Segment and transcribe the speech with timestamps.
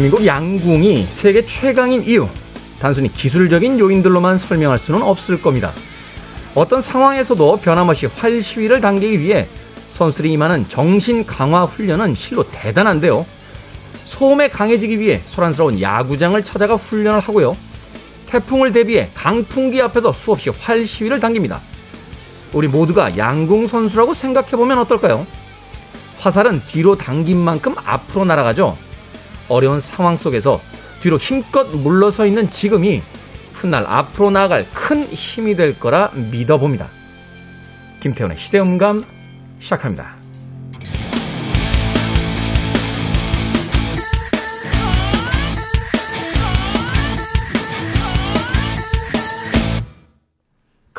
[0.00, 2.26] 대한민국 양궁이 세계 최강인 이유,
[2.80, 5.72] 단순히 기술적인 요인들로만 설명할 수는 없을 겁니다.
[6.54, 9.46] 어떤 상황에서도 변함없이 활시위를 당기기 위해
[9.90, 13.26] 선수들이 임하는 정신 강화 훈련은 실로 대단한데요.
[14.06, 17.54] 소음에 강해지기 위해 소란스러운 야구장을 찾아가 훈련을 하고요.
[18.26, 21.60] 태풍을 대비해 강풍기 앞에서 수없이 활시위를 당깁니다.
[22.54, 25.26] 우리 모두가 양궁 선수라고 생각해보면 어떨까요?
[26.20, 28.89] 화살은 뒤로 당긴 만큼 앞으로 날아가죠.
[29.50, 30.60] 어려운 상황 속에서
[31.00, 33.02] 뒤로 힘껏 물러서 있는 지금이
[33.52, 36.88] 훗날 앞으로 나아갈 큰 힘이 될 거라 믿어봅니다.
[38.00, 39.04] 김태훈의 시대음감
[39.58, 40.20] 시작합니다.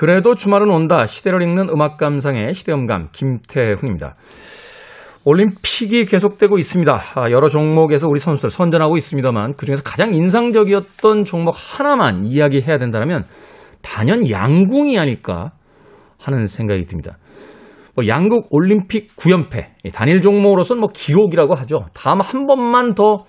[0.01, 1.05] 그래도 주말은 온다.
[1.05, 4.15] 시대를 읽는 음악 감상의 시대음감 김태훈입니다.
[5.23, 6.93] 올림픽이 계속되고 있습니다.
[7.15, 13.25] 아, 여러 종목에서 우리 선수들 선전하고 있습니다만 그중에서 가장 인상적이었던 종목 하나만 이야기해야 된다면
[13.83, 15.51] 단연 양궁이 아닐까
[16.19, 17.17] 하는 생각이 듭니다.
[17.95, 21.85] 뭐 양국 올림픽 9연패 단일 종목으로서는 뭐 기록이라고 하죠.
[21.93, 23.25] 다음 한 번만 더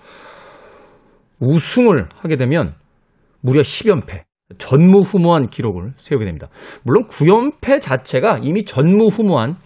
[1.39, 2.73] 우승을 하게 되면
[3.41, 4.23] 무려 10연패
[4.57, 6.47] 전무후무한 기록을 세우게 됩니다.
[6.83, 9.57] 물론 9연패 자체가 이미 전무후무한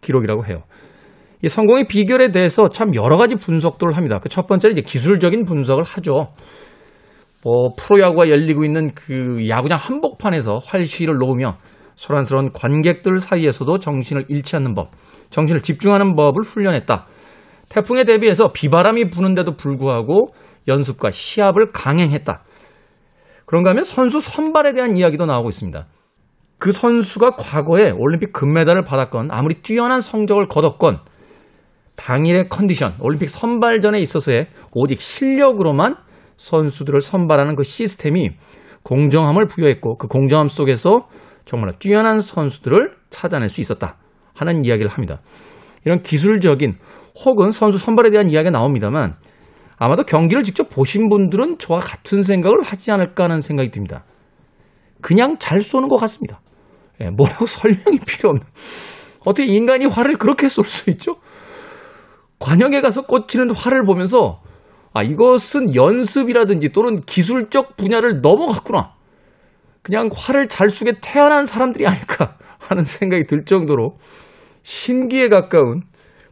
[0.00, 0.62] 기록이라고 해요.
[1.42, 4.18] 이 성공의 비결에 대해서 참 여러 가지 분석들을 합니다.
[4.18, 6.26] 그 첫 번째는 이제 기술적인 분석을 하죠.
[7.42, 11.56] 뭐 프로야구가 열리고 있는 그 야구장 한복판에서 활시위를 놓으며
[11.96, 14.90] 소란스러운 관객들 사이에서도 정신을 잃지 않는 법,
[15.30, 17.06] 정신을 집중하는 법을 훈련했다.
[17.68, 20.34] 태풍에 대비해서 비바람이 부는데도 불구하고
[20.68, 22.42] 연습과 시합을 강행했다.
[23.46, 25.86] 그런가 하면 선수 선발에 대한 이야기도 나오고 있습니다.
[26.58, 31.00] 그 선수가 과거에 올림픽 금메달을 받았건 아무리 뛰어난 성적을 거뒀건
[32.00, 35.96] 당일의 컨디션, 올림픽 선발전에 있어서의 오직 실력으로만
[36.38, 38.30] 선수들을 선발하는 그 시스템이
[38.82, 41.08] 공정함을 부여했고 그 공정함 속에서
[41.44, 43.98] 정말 뛰어난 선수들을 찾아낼 수 있었다
[44.34, 45.20] 하는 이야기를 합니다.
[45.84, 46.78] 이런 기술적인
[47.26, 49.16] 혹은 선수 선발에 대한 이야기가 나옵니다만
[49.76, 54.04] 아마도 경기를 직접 보신 분들은 저와 같은 생각을 하지 않을까 하는 생각이 듭니다.
[55.02, 56.40] 그냥 잘 쏘는 것 같습니다.
[57.02, 58.42] 예, 뭐라고 설명이 필요 없는.
[59.20, 61.16] 어떻게 인간이 활을 그렇게 쏠 수 있죠?
[62.40, 64.40] 관영에 가서 꽂히는 활을 보면서
[64.92, 68.94] 아, 이것은 연습이라든지 또는 기술적 분야를 넘어갔구나.
[69.82, 73.98] 그냥 활을 잘 쏘게 태어난 사람들이 아닐까 하는 생각이 들 정도로
[74.62, 75.82] 신기에 가까운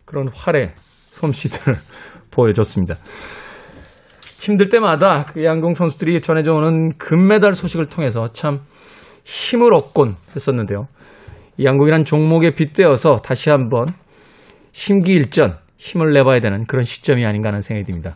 [0.05, 1.75] 그런 활의 솜씨들을
[2.33, 2.97] 보여줬습니다.
[4.41, 8.61] 힘들 때마다 그 양궁 선수들이 전해져 오는 금메달 소식을 통해서 참
[9.25, 10.89] 힘을 얻곤 했었는데요.
[11.59, 13.89] 이 양궁이란 종목에 빗대어서 다시 한번
[14.73, 18.13] 심기일전 힘을 내봐야 되는 그런 시점이 아닌가 하는 생각이 듭니다.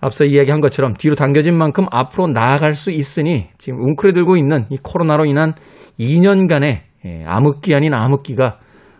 [0.00, 5.24] 앞서 이야기한 것처럼 뒤로 당겨진 만큼 앞으로 나아갈 수 있으니 지금 웅크려들고 있는 이 코로나로
[5.24, 5.54] 인한
[5.98, 8.58] 2년간의 예, 암흑기 아닌 암흑기가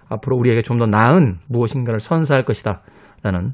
[0.08, 2.82] 앞으로 우리에게 좀 더 나은 무엇인가를 선사할 것이다.
[3.22, 3.52] 라는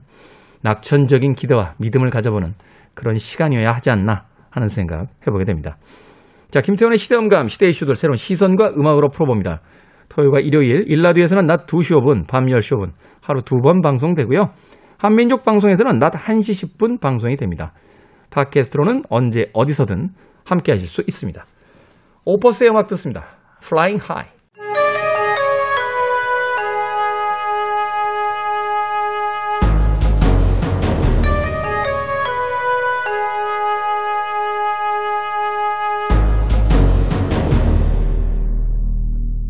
[0.62, 2.54] 낙천적인 기대와 믿음을 가져보는
[2.94, 5.76] 그런 시간이어야 하지 않나 하는 생각 해보게 됩니다.
[6.50, 9.60] 자, 김태원의 시대음감, 시대 이슈들 새로운 시선과 음악으로 풀어봅니다.
[10.08, 12.90] 토요일과 일요일, 1라디오에서는 낮 2시 5분, 밤 10시 5분
[13.30, 14.50] 하루 두 번 방송되고요.
[14.98, 17.72] 한민족 방송에서는 낮 1시 10분 방송이 됩니다.
[18.30, 20.10] 팟캐스트로는 언제 어디서든
[20.44, 21.44] 함께 하실 수 있습니다.
[22.24, 23.24] 오퍼스의 음악 듣습니다.
[23.62, 24.30] Flying High.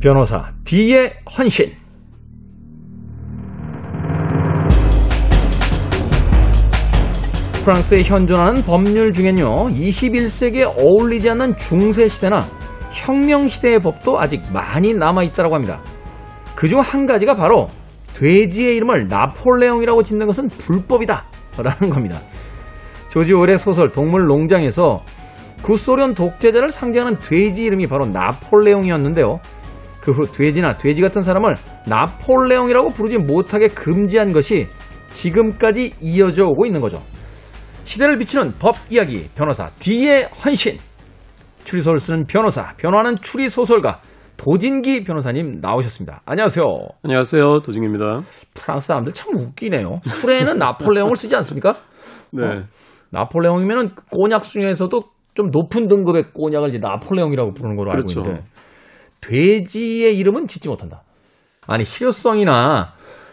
[0.00, 1.79] 변호사 D의 헌신
[7.64, 12.42] 프랑스에 현존하는 법률 중엔요 21세기에 어울리지 않는 중세시대나
[12.92, 15.80] 혁명시대의 법도 아직 많이 남아있다고 합니다.
[16.56, 17.68] 그중 한 가지가 바로
[18.14, 21.24] 돼지의 이름을 나폴레옹이라고 짓는 것은 불법이다
[21.62, 22.18] 라는 겁니다.
[23.08, 24.98] 조지 오의 소설 동물농장에서
[25.62, 29.38] 구소련 독재자를 상징하는 돼지 이름이 바로 나폴레옹이었는데요.
[30.00, 34.66] 그 후 돼지나 돼지 같은 사람을 나폴레옹이라고 부르지 못하게 금지한 것이
[35.12, 37.00] 지금까지 이어져 오고 있는 거죠.
[37.90, 40.78] 시대를 비치는 법 이야기 변호사 D의 헌신
[41.64, 44.00] 추리소설 쓰는 변호사 변호하는 추리소설가
[44.36, 46.22] 도진기 변호사님 나오셨습니다.
[46.24, 46.64] 안녕하세요.
[47.02, 47.60] 안녕하세요.
[47.62, 48.20] 도진기입니다.
[48.54, 49.98] 프랑스 사람들 참 웃기네요.
[50.04, 51.74] 술에는 나폴레옹을 쓰지 않습니까?
[52.30, 52.44] 네.
[52.44, 52.62] 어,
[53.10, 55.02] 나폴레옹이면은 꼬냑 중에서도
[55.34, 58.20] 좀 높은 등급의 꼬냑을 이제 나폴레옹이라고 부르는 걸로 그렇죠.
[58.20, 58.48] 알고 있는데
[59.20, 61.02] 돼지의 이름은 짓지 못한다.
[61.66, 62.92] 아니 실효성이나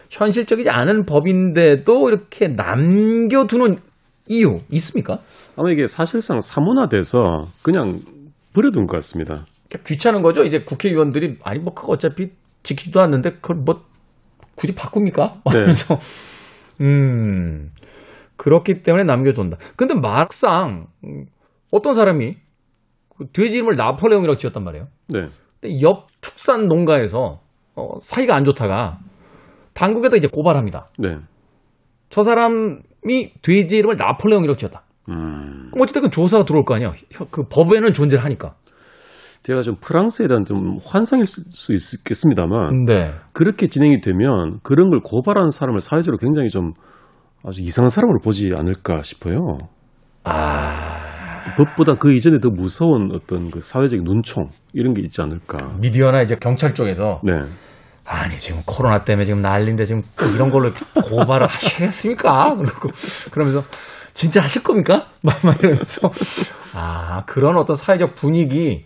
[0.10, 3.86] 현실적이지 않은 법인데도 이렇게 남겨두는
[4.28, 5.20] 이유 있습니까?
[5.56, 8.00] 아마 이게 사실상 사문화돼서 그냥
[8.54, 9.46] 버려둔 것 같습니다.
[9.86, 10.44] 귀찮은 거죠.
[10.44, 12.32] 이제 국회의원들이 아니 뭐 그거 어차피
[12.64, 13.84] 지키지도 않는데 그걸 뭐
[14.56, 15.42] 굳이 바꿉니까?
[15.46, 15.52] 네.
[15.52, 16.00] 그래서
[16.82, 17.72] 음
[18.36, 19.58] 그렇기 때문에 남겨둔다.
[19.76, 21.26] 근데 막상 음,
[21.72, 22.38] 어떤 사람이
[23.18, 24.88] 그 돼지 이름을 나폴레옹이라고 지었단 말이에요.
[25.10, 25.28] 네.
[25.60, 27.42] 근데 옆 축산 농가에서
[27.76, 29.00] 어, 사이가 안 좋다가
[29.74, 30.90] 당국에다 이제 고발합니다.
[30.98, 31.18] 네.
[32.10, 34.84] 저 사람 이 돼지 이름을 나폴레옹이라고 지었다.
[35.10, 35.72] 음.
[35.80, 36.92] 어쨌든 조사가 들어올 거 아니야.
[37.32, 38.56] 그 법에는 존재를 하니까.
[39.44, 43.14] 제가 좀 프랑스에 대한 좀 환상일 수 있겠습니다만 네.
[43.32, 46.74] 그렇게 진행이 되면 그런 걸 고발하는 사람을 사회적으로 굉장히 좀
[47.46, 49.60] 아주 이상한 사람으로 보지 않을까 싶어요.
[50.24, 55.78] 아 법보다 그 이전에 더 무서운 어떤 그 사회적인 눈총 이런 게 있지 않을까.
[55.80, 57.34] 미디어나 이제 경찰 쪽에서 네.
[58.08, 60.70] 아니 지금 코로나 때문에 지금 난리인데 지금 또 이런 걸로
[61.04, 62.56] 고발을 하시겠습니까?
[62.56, 62.90] 그러고
[63.32, 63.64] 그러면서
[64.14, 65.08] 진짜 하실 겁니까?
[65.24, 66.10] 막 막 이러면서
[66.74, 68.86] 아 그런 어떤 사회적 분위기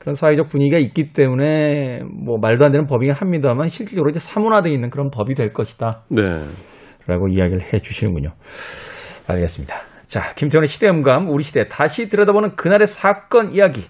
[0.00, 4.90] 그런 사회적 분위기가 있기 때문에 뭐 말도 안 되는 법이긴 합니다만 실질적으로 이제 사문화되어 있는
[4.90, 6.02] 그런 법이 될 것이다.
[6.08, 6.22] 네.
[7.06, 8.32] 라고 이야기를 해 주시는군요.
[9.26, 9.76] 알겠습니다.
[10.08, 13.84] 자, 김태원의 시대음감, 우리 시대 다시 들여다보는 그날의 사건 이야기.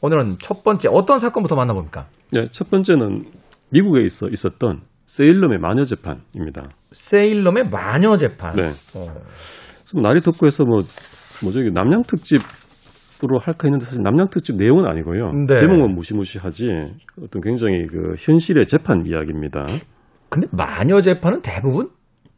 [0.00, 2.06] 오늘은 첫 번째 어떤 사건부터 만나봅니까?
[2.32, 2.48] 네.
[2.50, 3.26] 첫 번째는
[3.74, 6.70] 미국에 있어 있었던 세일럼의 마녀 재판입니다.
[6.92, 8.54] 세일럼의 마녀 재판.
[8.54, 8.68] 네.
[8.94, 9.06] 어,
[9.84, 10.78] 좀 날이 덥고 해서 뭐,
[11.42, 15.32] 뭐 저기 납량 특집으로 할까 했는데 사실 납량 특집 내용은 아니고요.
[15.48, 15.54] 네.
[15.54, 16.66] 제목만 무시무시하지
[17.22, 19.66] 어떤 굉장히 그 현실의 재판 이야기입니다.
[20.28, 21.88] 근데 마녀 재판은 대부분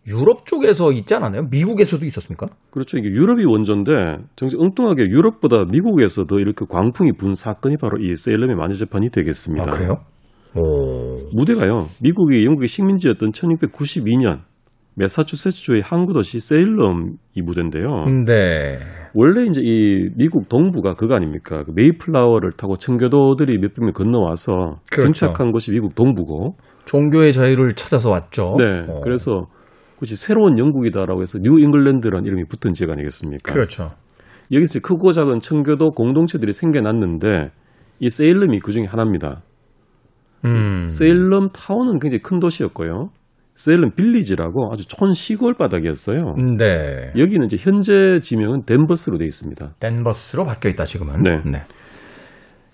[0.06, 1.48] 유럽 쪽에서 있지 않았나요?
[1.50, 2.46] 미국에서도 있었습니까?
[2.70, 2.98] 그렇죠.
[2.98, 3.92] 이게 유럽이 원조인데
[4.36, 9.64] 정말 엉뚱하게 유럽보다 미국에서 더 이렇게 광풍이 분 사건이 바로 이 세일럼의 마녀 재판이 되겠습니다.
[9.66, 10.04] 아, 그래요?
[10.54, 11.16] 오.
[11.34, 11.84] 무대가요.
[12.02, 14.40] 미국이 영국의 식민지였던 1692년
[14.94, 18.04] 매사추세츠주의 항구 도시 세일럼 이 무대인데요.
[18.04, 18.78] 근데
[19.14, 21.64] 원래 이제 이 미국 동부가 그거 아닙니까?
[21.64, 25.02] 그 메이플라워를 타고 청교도들이 몇명 건너와서 그렇죠.
[25.02, 26.56] 정착한 곳이 미국 동부고.
[26.86, 28.54] 종교의 자유를 찾아서 왔죠.
[28.58, 28.64] 네.
[28.88, 29.00] 어.
[29.02, 29.46] 그래서
[29.94, 33.52] 그것이 새로운 영국이다라고 해서 뉴 잉글랜드라는 이름이 붙은 지역 아니겠습니까?
[33.52, 33.90] 그렇죠.
[34.52, 37.50] 여기서 크고 작은 청교도 공동체들이 생겨났는데
[38.00, 39.42] 이 세일럼이 그 중에 하나입니다.
[40.44, 40.86] 음.
[40.88, 43.10] 세일럼 타운은 굉장히 큰 도시였고요.
[43.54, 46.34] 세일럼 빌리지라고 아주 촌 시골 바닥이었어요.
[46.58, 47.12] 네.
[47.16, 49.74] 여기는 이제 현재 지명은 댄버스로 되어 있습니다.
[49.80, 51.22] 댄버스로 바뀌어 있다 지금은.
[51.22, 51.62] 네.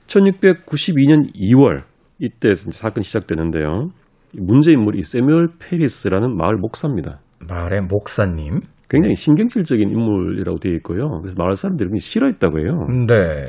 [0.08, 1.84] 1692년 2월
[2.18, 3.90] 이때 사건이 시작되는데요.
[4.34, 7.20] 문제 인물이 새뮤얼 페리스라는 마을 목사입니다.
[7.48, 8.60] 마을의 목사님.
[8.88, 11.20] 굉장히 신경질적인 인물이라고 되어 있고요.
[11.20, 12.86] 그래서 마을 사람들이 굉장히 싫어했다고 해요.
[13.06, 13.44] 네.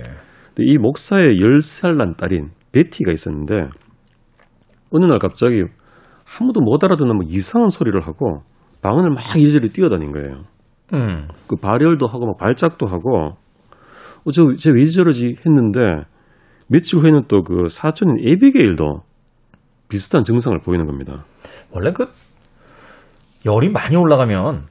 [0.55, 3.69] 근데 이 목사의 10살 난 딸인 베티가 있었는데
[4.93, 5.63] 어느 날 갑자기
[6.39, 8.43] 아무도 못 알아듣는 뭐 이상한 소리를 하고
[8.81, 10.43] 방언을 막 이리저리 뛰어다닌 거예요.
[10.93, 11.27] 음.
[11.47, 13.31] 그 발열도 하고 막 발작도 하고
[14.25, 15.79] 어, 저쟤왜 저러지 했는데
[16.67, 19.01] 며칠 후에는 또 그 사촌인 에비게일도
[19.89, 21.25] 비슷한 증상을 보이는 겁니다.
[21.75, 22.07] 원래 그
[23.45, 24.65] 열이 많이 올라가면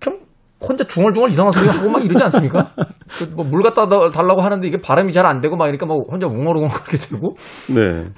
[0.00, 0.20] 그냥
[0.60, 2.70] 혼자 중얼중얼 이상한 소리 하고 막 이러지 않습니까?
[3.18, 6.70] 그뭐물 갖다 다- 달라고 하는데 이게 발음이 잘 안 되고 막 이러니까 뭐 혼자 웅얼웅얼
[6.70, 7.34] 그렇게 되고.
[7.68, 8.08] 네.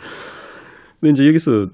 [1.01, 1.67] 근데 이제 여기서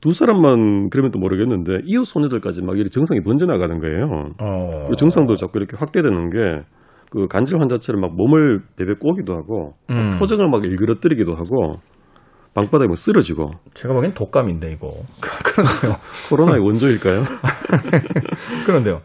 [0.00, 4.30] 두 사람만 그러면 또 모르겠는데 이웃 소녀들까지 막 이렇게 증상이 번져 나가는 거예요.
[4.40, 4.84] 어.
[4.88, 10.16] 그 증상도 자꾸 이렇게 확대되는 게 그 간질 환자처럼 막 몸을 베베 꼬기도 하고 음.
[10.18, 11.80] 표정을 막 일그러뜨리기도 하고
[12.54, 14.90] 방바닥에 뭐 쓰러지고 제가 보기엔 독감인데 이거.
[15.44, 15.96] 그런데요.
[16.30, 17.22] 코로나의 원조일까요?
[18.66, 19.00] 그런데요.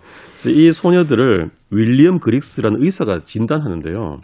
[0.47, 4.19] 이 소녀들을 윌리엄 그릭스라는 의사가 진단하는데요.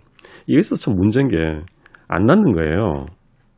[0.48, 1.38] 이 의사 참 문제인 게
[2.14, 3.06] 안 낫는 거예요.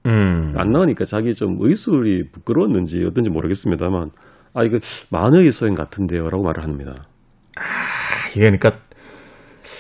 [0.06, 0.54] 음.
[0.58, 4.12] 안 나으니까 자기 좀 의술이 부끄러웠는지 어떤지 모르겠습니다만
[4.54, 4.80] 아 이거
[5.10, 6.96] 만의 소행 같은데요라고 말을 합니다.
[8.32, 8.74] 이게 그러니까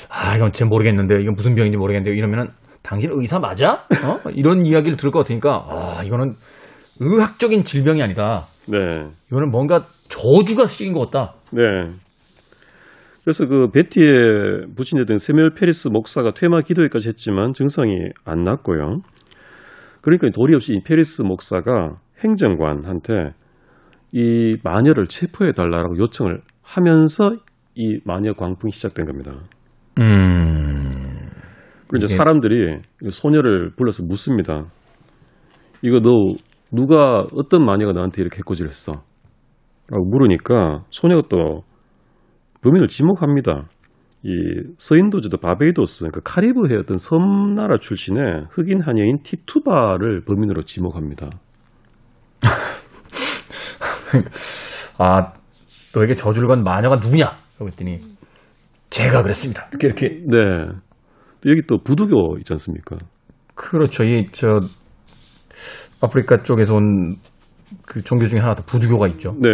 [0.09, 2.47] 아 이건 제 모르겠는데 이건 무슨 병인지 모르겠는데 이러면은
[2.81, 3.85] 당신 의사 맞아?
[4.03, 4.19] 어?
[4.33, 6.35] 이런 이야기를 들을 것 같으니까 아 이거는
[6.99, 8.45] 의학적인 질병이 아니다.
[8.67, 8.77] 네,
[9.27, 11.35] 이거는 뭔가 저주가 씌인 것 같다.
[11.51, 11.61] 네.
[13.23, 19.01] 그래서 그 베티의 부친이었던 새뮤얼 페리스 목사가 퇴마 기도회까지 했지만 증상이 안 낫고요.
[20.03, 23.31] 그러니까 도리 없이 이 페리스 목사가 행정관한테
[24.11, 27.37] 이 마녀를 체포해 달라고 요청을 하면서
[27.73, 29.31] 이 마녀 광풍이 시작된 겁니다.
[29.99, 30.91] 음.
[31.87, 34.65] 그리고 이제 사람들이 이 소녀를 불러서 묻습니다.
[35.81, 36.11] 이거 너
[36.69, 39.03] 누가 어떤 마녀가 나한테 이렇게 해코지했어?
[39.89, 41.63] 라고 물으니까 소녀가 또
[42.61, 43.69] 범인을 지목합니다.
[44.23, 44.29] 이
[44.77, 51.29] 서인도주도 바베이도스, 그 카리브해 어떤 섬나라 출신의 흑인 한여인 티투바를 범인으로 지목합니다.
[54.97, 55.33] 아
[55.95, 57.35] 너에게 저주를 건 마녀가 누구냐?
[57.57, 57.99] 그랬더니
[58.89, 59.67] 제가 그랬습니다.
[59.71, 60.37] 이렇게 이렇게 네.
[61.41, 62.97] 또 여기 또 부두교 있지 않습니까?
[63.55, 64.03] 그렇죠.
[64.05, 64.61] 이 저
[66.01, 67.15] 아프리카 쪽에서 온
[67.85, 69.35] 그 종교 중에 하나도 부두교가 있죠.
[69.39, 69.49] 네.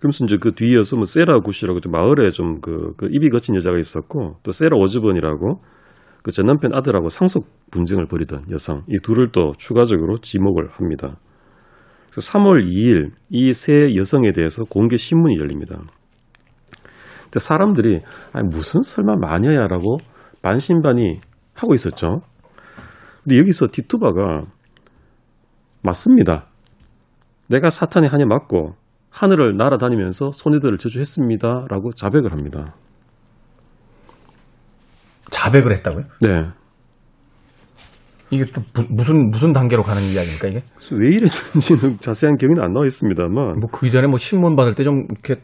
[0.00, 4.50] 그러면서 이제 그 뒤이어서 뭐 세라 구시라고 좀 마을에 좀그 입이 거친 여자가 있었고 또
[4.52, 5.60] 세라 오즈번이라고
[6.22, 11.16] 그 전 남편 아들하고 상속 분쟁을 벌이던 여성 이 둘을 또 추가적으로 지목을 합니다.
[12.10, 15.78] 그래서 3월 2일 이 세 여성에 대해서 공개 신문이 열립니다.
[17.24, 18.00] 근데 사람들이
[18.32, 19.98] 아니 무슨 설마 마녀야라고
[20.42, 21.20] 반신반의
[21.54, 22.20] 하고 있었죠.
[23.24, 24.42] 근데 여기서 디투바가
[25.82, 26.46] 맞습니다.
[27.48, 28.74] 내가 사탄의 한에 맞고
[29.10, 32.74] 하늘을 날아다니면서 소녀들을 저주했습니다라고 자백을 합니다.
[35.30, 36.04] 자백을 했다고요?
[36.22, 36.46] 네.
[38.30, 40.62] 이게 또 부- 무슨 무슨 단계로 가는 이야기입니까 이게?
[40.92, 45.04] 왜 이랬는지는 자세한 기억은 안 나와 있습니다만 뭐 그 이전에 뭐 신문 받을 때 좀
[45.10, 45.42] 이렇게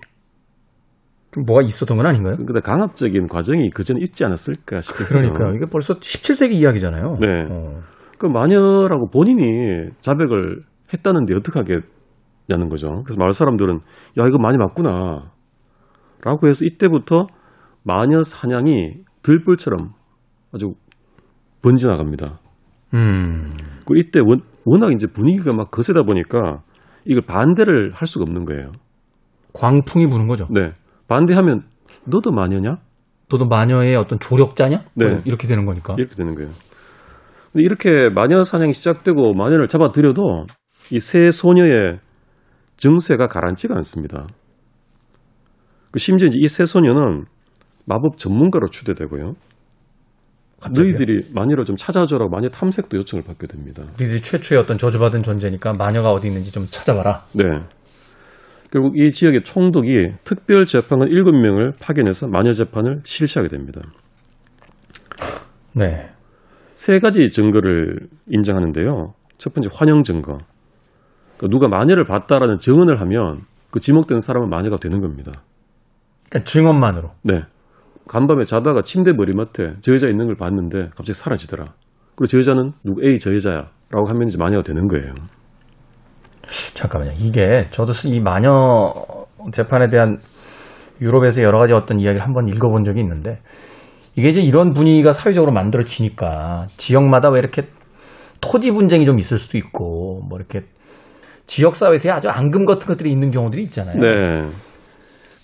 [1.32, 2.34] 좀 뭐가 있었던 건 아닌가요?
[2.36, 5.08] 근데 강압적인 과정이 그 전에 있지 않았을까 싶어요.
[5.08, 7.16] 그러니까 이게 벌써 17세기 이야기잖아요.
[7.20, 7.26] 네.
[7.50, 7.80] 어.
[8.18, 10.62] 그 마녀라고 본인이 자백을
[10.94, 11.82] 했다는데 어떻게 하겠
[12.48, 13.02] 냐는 거죠.
[13.04, 13.80] 그래서 마을 사람들은
[14.18, 15.32] 야 이거 많이 맞구나
[16.22, 17.26] 라고 해서 이때부터
[17.82, 19.92] 마녀 사냥이 들불처럼
[20.52, 20.74] 아주
[21.62, 22.40] 번져나갑니다.
[22.94, 23.50] 음.
[23.86, 26.62] 그 이때 원, 워낙 이제 분위기가 막 거세다 보니까
[27.04, 28.72] 이걸 반대를 할 수가 없는 거예요.
[29.52, 30.46] 광풍이 부는 거죠.
[30.50, 30.72] 네.
[31.08, 31.62] 반대하면
[32.04, 32.78] 너도 마녀냐?
[33.30, 34.84] 너도 마녀의 어떤 조력자냐?
[34.94, 35.06] 네.
[35.08, 35.94] 뭐 이렇게 되는 거니까.
[35.98, 36.50] 이렇게 되는 거예요.
[37.52, 40.46] 근데 이렇게 마녀 사냥이 시작되고 마녀를 잡아들여도
[40.92, 41.98] 이 세 소녀의
[42.76, 44.26] 증세가 가라앉지가 않습니다.
[45.90, 47.24] 그 심지어 이 세 소녀는
[47.86, 49.34] 마법 전문가로 추대되고요.
[50.60, 50.82] 갑자기요?
[50.84, 53.84] 너희들이 마녀를 좀 찾아줘라고 마녀 탐색도 요청을 받게 됩니다.
[53.98, 57.22] 우리들이 최초의 어떤 저주받은 존재니까 마녀가 어디 있는지 좀 찾아봐라.
[57.34, 57.44] 네.
[58.72, 63.80] 결국 이 지역의 총독이 특별 재판관 7명을 파견해서 마녀 재판을 실시하게 됩니다.
[65.72, 66.10] 네.
[66.72, 69.14] 세 가지 증거를 인정하는데요.
[69.38, 70.38] 첫 번째 환영 증거.
[71.36, 75.32] 그러니까 누가 마녀를 봤다라는 증언을 하면 그 지목된 사람은 마녀가 되는 겁니다.
[76.28, 77.10] 그러니까 증언만으로.
[77.22, 77.42] 네.
[78.08, 81.64] 간밤에 자다가 침대 머리맡에 저 여자 있는 걸 봤는데 갑자기 사라지더라.
[82.14, 83.68] 그리고 저 여자는 누구 A 저 여자야.
[83.90, 85.14] 라고 하면 이제 마녀가 되는 거예요.
[86.74, 87.14] 잠깐만요.
[87.18, 88.92] 이게 저도 이 마녀
[89.52, 90.18] 재판에 대한
[91.00, 93.40] 유럽에서 여러 가지 어떤 이야기를 한번 읽어본 적이 있는데
[94.16, 97.68] 이게 이제 이런 분위기가 사회적으로 만들어지니까 지역마다 왜 이렇게
[98.40, 100.66] 토지 분쟁이 좀 있을 수도 있고 뭐 이렇게
[101.46, 103.98] 지역 사회에서 아주 앙금 같은 것들이 있는 경우들이 있잖아요.
[103.98, 104.50] 네.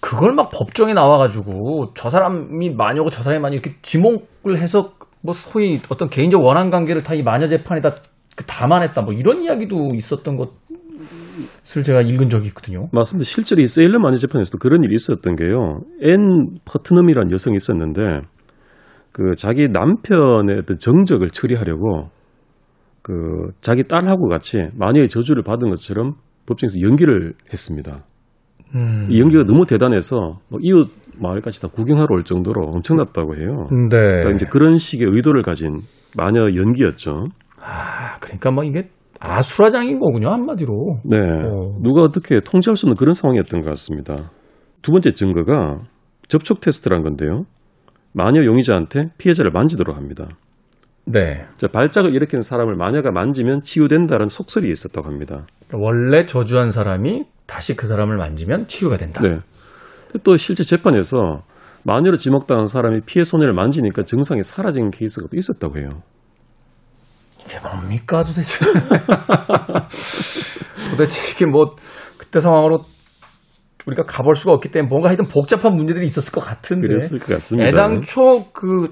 [0.01, 4.93] 그걸 막 법정에 나와가지고 저 사람이 마녀고 저 사람이 마녀 이렇게 지목을 해서
[5.23, 7.93] 뭐 소위 어떤 개인적 원한 관계를 다 이 마녀 재판에다
[8.37, 12.89] 그 담아냈다 뭐 이런 이야기도 있었던 것을 제가 읽은 적이 있거든요.
[12.93, 13.25] 맞습니다.
[13.25, 15.81] 실제로 이 세일럼 마녀 재판에서도 그런 일이 있었던 게요.
[16.03, 18.01] 앤 퍼트넘이라는 여성이 있었는데
[19.13, 22.09] 그 자기 남편의 어떤 정적을 처리하려고
[23.03, 23.13] 그
[23.61, 26.15] 자기 딸하고 같이 마녀의 저주를 받은 것처럼
[26.47, 28.05] 법정에서 연기를 했습니다.
[28.75, 29.09] 음.
[29.11, 33.67] 이 연기가 너무 대단해서 뭐 이웃 마을까지 다 구경하러 올 정도로 엄청났다고 해요.
[33.91, 33.99] 네.
[33.99, 35.79] 그러니까 이제 그런 식의 의도를 가진
[36.17, 37.27] 마녀 연기였죠.
[37.61, 38.89] 아, 그러니까 뭐 이게
[39.21, 41.01] 아수라장인 거군요 한마디로.
[41.05, 41.19] 네.
[41.19, 41.79] 어.
[41.83, 44.31] 누가 어떻게 통제할 수 없는 그런 상황이었던 것 같습니다.
[44.81, 45.81] 두 번째 증거가
[46.29, 47.45] 접촉 테스트란 건데요.
[48.15, 50.29] 마녀 용의자한테 피해자를 만지도록 합니다.
[51.05, 51.45] 네.
[51.57, 55.47] 자, 발작을 일으키는 사람을 마녀가 만지면 치유된다는 속설이 있었다고 합니다.
[55.73, 59.21] 원래 저주한 사람이 다시 그 사람을 만지면 치유가 된다.
[59.21, 59.41] 네.
[60.23, 61.43] 또 실제 재판에서
[61.85, 66.03] 마녀로 지목당한 사람이 피해 소녀를 만지니까 증상이 사라진 케이스가 또 있었다고 해요.
[67.45, 68.65] 이게 뭡니까 도대체?
[70.93, 71.75] 도대체 이게 뭐
[72.19, 72.85] 그때 상황으로
[73.87, 77.69] 우리가 가볼 수가 없기 때문에 뭔가 하여튼 복잡한 문제들이 있었을 것 같은데 그랬을 것 같습니다.
[77.69, 78.89] 애당초 그,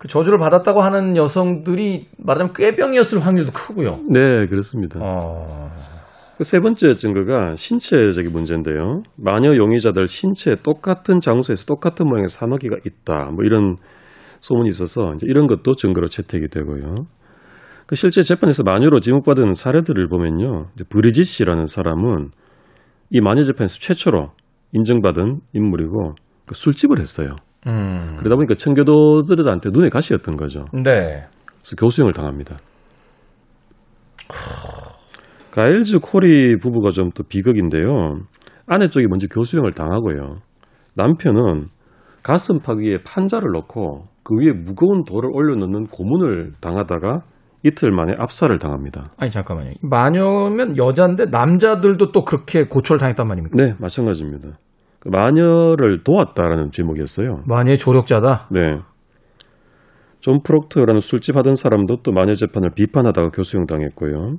[0.00, 3.98] 그 저주를 받았다고 하는 여성들이 말하자면 꾀병이었을 확률도 크고요.
[4.08, 4.98] 네, 그렇습니다.
[4.98, 5.68] 어,
[6.38, 9.02] 그세 번째 증거가 신체적인 문제인데요.
[9.16, 13.30] 마녀 용의자들 신체에 똑같은 장소에서 똑같은 모양의 사마귀가 있다.
[13.32, 13.76] 뭐 이런
[14.40, 17.04] 소문이 있어서 이제 이런 것도 증거로 채택이 되고요.
[17.86, 20.68] 그 실제 재판에서 마녀로 지목받은 사례들을 보면요.
[20.88, 22.30] 브리짓 씨라는 사람은
[23.10, 24.30] 이 마녀 재판에서 최초로
[24.72, 26.14] 인정받은 인물이고
[26.46, 27.36] 그 술집을 했어요.
[27.66, 28.16] 음.
[28.18, 30.64] 그러다 보니까 청교도들한테 눈에 가시였던 거죠.
[30.72, 31.24] 네.
[31.60, 32.56] 그래서 교수형을 당합니다.
[35.50, 38.20] 가일즈 코리 부부가 좀 또 비극인데요.
[38.66, 40.36] 아내 쪽이 먼저 교수형을 당하고요.
[40.94, 41.66] 남편은
[42.22, 47.22] 가슴팍 위에 판자를 넣고 그 위에 무거운 돌을 올려놓는 고문을 당하다가
[47.64, 49.10] 이틀 만에 압살을 당합니다.
[49.18, 49.72] 아니 잠깐만요.
[49.82, 53.56] 마녀면 여자인데 남자들도 또 그렇게 고초를 당했단 말입니까?
[53.56, 54.56] 네, 마찬가지입니다.
[55.00, 57.42] 그 마녀를 도왔다라는 죄목이었어요.
[57.46, 58.48] 마녀의 조력자다.
[58.50, 58.78] 네.
[60.20, 64.36] 존 프록터라는 술집 하던 사람도 또 마녀 재판을 비판하다가 교수형 당했고요.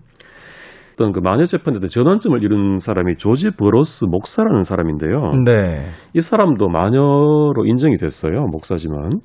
[0.94, 5.32] 어떤 그 마녀 재판에 대해 전환점을 이룬 사람이 조지 버로스 목사라는 사람인데요.
[5.46, 5.86] 네.
[6.14, 8.46] 이 사람도 마녀로 인정이 됐어요.
[8.46, 9.22] 목사지만.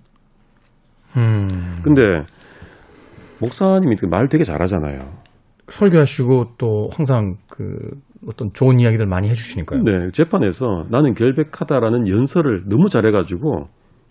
[1.18, 1.76] 음.
[1.82, 2.02] 근데
[3.40, 5.00] 목사님이 그 말 되게 잘하잖아요.
[5.68, 7.66] 설교하시고 또 항상 그
[8.28, 9.82] 어떤 좋은 이야기들 많이 해주시니까요.
[9.82, 13.68] 네, 재판에서 나는 결백하다라는 연설을 너무 잘해가지고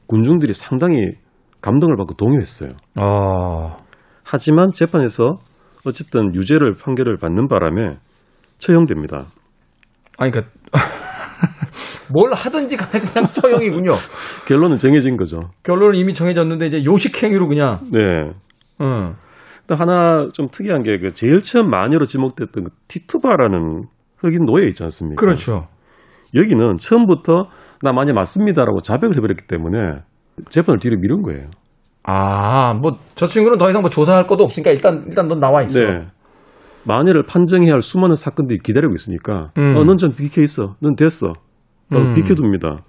[0.08, 1.14] 군중들이 상당히
[1.62, 2.72] 감동을 받고 동요했어요.
[2.98, 3.78] 아,
[4.24, 5.38] 하지만 재판에서
[5.88, 7.98] 어쨌든 유죄를 판결을 받는 바람에
[8.60, 9.26] 처형됩니다.
[10.18, 10.54] 아니 그러니까
[12.14, 13.92] 뭘 하든지 간에 그냥 처형이군요.
[14.48, 15.40] 결론은 정해진 거죠.
[15.64, 17.80] 결론은 이미 정해졌는데 이제 요식행위로 그냥.
[17.92, 18.00] 네.
[18.82, 19.16] 응.
[19.68, 23.86] 또 하나 좀 특이한 게 그 제일 처음 마녀로 지목됐던 그 티투바라는
[24.18, 25.20] 흑인 노예 있지 않습니까?
[25.20, 25.68] 그렇죠.
[26.36, 27.48] 여기는 처음부터
[27.82, 30.02] 나 마녀 맞습니다라고 자백을 해버렸기 때문에
[30.50, 31.50] 재판을 뒤로 미룬 거예요.
[32.04, 35.80] 아, 뭐 저 친구는 더 이상 뭐 조사할 것도 없으니까 일단 일단 넌 나와 있어.
[35.80, 36.06] 네.
[36.88, 39.76] 마녀를 판정해야 할 수많은 사건들이 기다리고 있으니까 음.
[39.76, 40.76] 어, 넌좀 비켜 있어.
[40.82, 41.30] 넌 됐어.
[41.30, 42.14] 어, 음.
[42.14, 42.84] 비켜둡니다.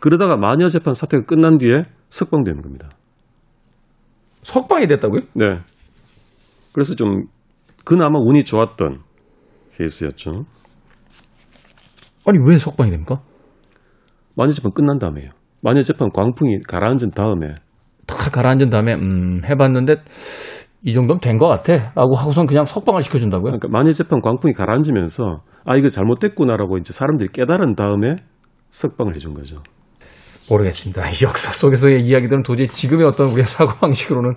[0.00, 2.90] 그러다가 마녀 재판 사태가 끝난 뒤에 석방되는 겁니다.
[4.42, 5.22] 석방이 됐다고요?
[5.34, 5.60] 네.
[6.74, 7.24] 그래서 좀
[7.84, 9.00] 그나마 운이 좋았던
[9.76, 10.44] 케이스였죠.
[12.26, 13.20] 아니 왜 석방이 됩니까?
[14.36, 15.30] 마녀 재판 끝난 다음에요.
[15.62, 17.54] 마녀 재판 광풍이 가라앉은 다음에
[18.06, 19.96] 다 가라앉은 다음에 음 해봤는데
[20.82, 21.92] 이 정도면 된 것 같아.
[21.94, 23.44] 라고 하고선 그냥 석방을 시켜준다고요?
[23.52, 28.16] 그러니까 마녀 재판 광풍이 가라앉으면서 아 이거 잘못됐구나라고 이제 사람들이 깨달은 다음에
[28.70, 29.62] 석방을 해준 거죠.
[30.50, 31.08] 모르겠습니다.
[31.10, 34.34] 이 역사 속에서의 이야기들은 도저히 지금의 어떤 우리의 사고 방식으로는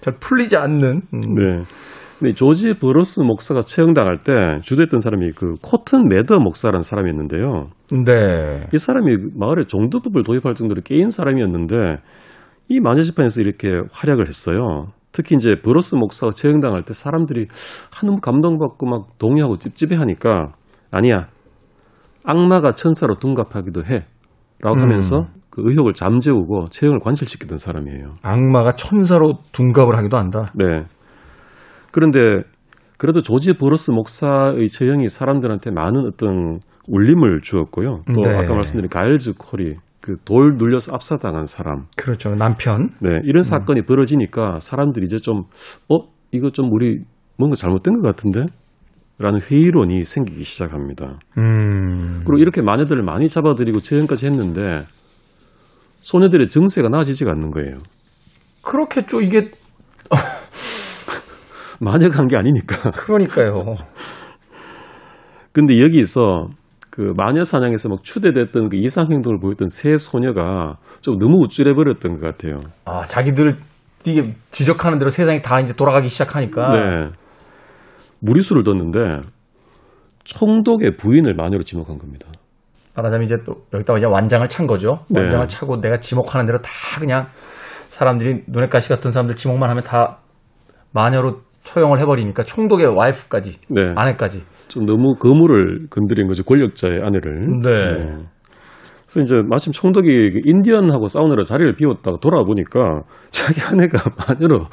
[0.00, 1.02] 잘 풀리지 않는.
[1.12, 1.20] 음.
[1.34, 1.62] 네.
[2.18, 4.32] 근데 조지 브로스 목사가 처형당할 때
[4.62, 7.68] 주도했던 사람이 그 코튼 매더 목사라는 사람이었는데요.
[8.04, 8.66] 네.
[8.72, 11.76] 이 사람이 마을에 종두법을 도입할 정도로 깨인 사람이었는데
[12.68, 14.88] 이 마녀 재판에서 이렇게 활약을 했어요.
[15.12, 20.52] 특히 이제 브로스 목사가 처형당할 때 사람들이 아, 너무 감동받고 막 동의하고 찝찝해하니까
[20.90, 21.28] 아니야
[22.24, 24.80] 악마가 천사로 둔갑하기도 해라고 음.
[24.80, 28.14] 하면서 그 의혹을 잠재우고 처형을 관철시키던 사람이에요.
[28.22, 30.52] 악마가 천사로 둔갑을 하기도 한다.
[30.54, 30.84] 네.
[31.90, 32.42] 그런데
[32.96, 38.02] 그래도 조지 보러스 목사의 처형이 사람들한테 많은 어떤 울림을 주었고요.
[38.06, 38.36] 또 네.
[38.36, 41.86] 아까 말씀드린 가일즈 콜이 그돌 눌려서 압사당한 사람.
[41.96, 42.34] 그렇죠.
[42.36, 42.90] 남편.
[43.00, 43.18] 네.
[43.24, 45.42] 이런 사건이 벌어지니까 사람들이 이제 좀,
[45.88, 46.08] 어?
[46.30, 47.00] 이거 좀 우리
[47.36, 48.46] 뭔가 잘못된 것 같은데?
[49.18, 51.18] 라는 회의론이 생기기 시작합니다.
[51.38, 52.22] 음.
[52.24, 54.84] 그리고 이렇게 마녀들을 많이 잡아들이고 처형까지 했는데
[56.08, 57.80] 소녀들의 정세가 나아지지가 않는 거예요.
[58.62, 59.20] 그렇겠죠.
[59.20, 59.50] 이게
[61.80, 62.92] 마녀가 한게 아니니까.
[62.92, 63.76] 그러니까요.
[65.52, 66.48] 근데 여기서
[66.90, 72.14] 그 마녀 사냥에서 막 추대됐던 그 이상 행동을 보였던 새 소녀가 좀 너무 우쭐해 버렸던
[72.14, 72.60] 것 같아요.
[72.86, 73.58] 아, 자기들
[74.06, 76.72] 이게 지적하는 대로 세상이 다 이제 돌아가기 시작하니까.
[76.72, 77.10] 네.
[78.20, 79.28] 무리수를 뒀는데
[80.24, 82.28] 총독의 부인을 마녀로 지목한 겁니다.
[82.98, 84.98] 말하자면 이제 또 여기다가 이제 완장을 찬 거죠.
[85.08, 85.20] 네.
[85.20, 87.28] 완장을 차고 내가 지목하는 대로 다 그냥
[87.86, 90.18] 사람들이 눈에 가시 같은 사람들 지목만 하면 다
[90.92, 93.92] 마녀로 처형을 해버리니까 총독의 와이프까지 네.
[93.94, 94.42] 아내까지.
[94.68, 96.42] 좀 너무 거물을 건드린 거죠.
[96.44, 97.60] 권력자의 아내를.
[97.62, 98.24] 네.
[99.06, 104.66] 그래서 이제 마침 총독이 그 인디언하고 싸우느라 자리를 비웠다가 돌아보니까 자기 아내가 마녀로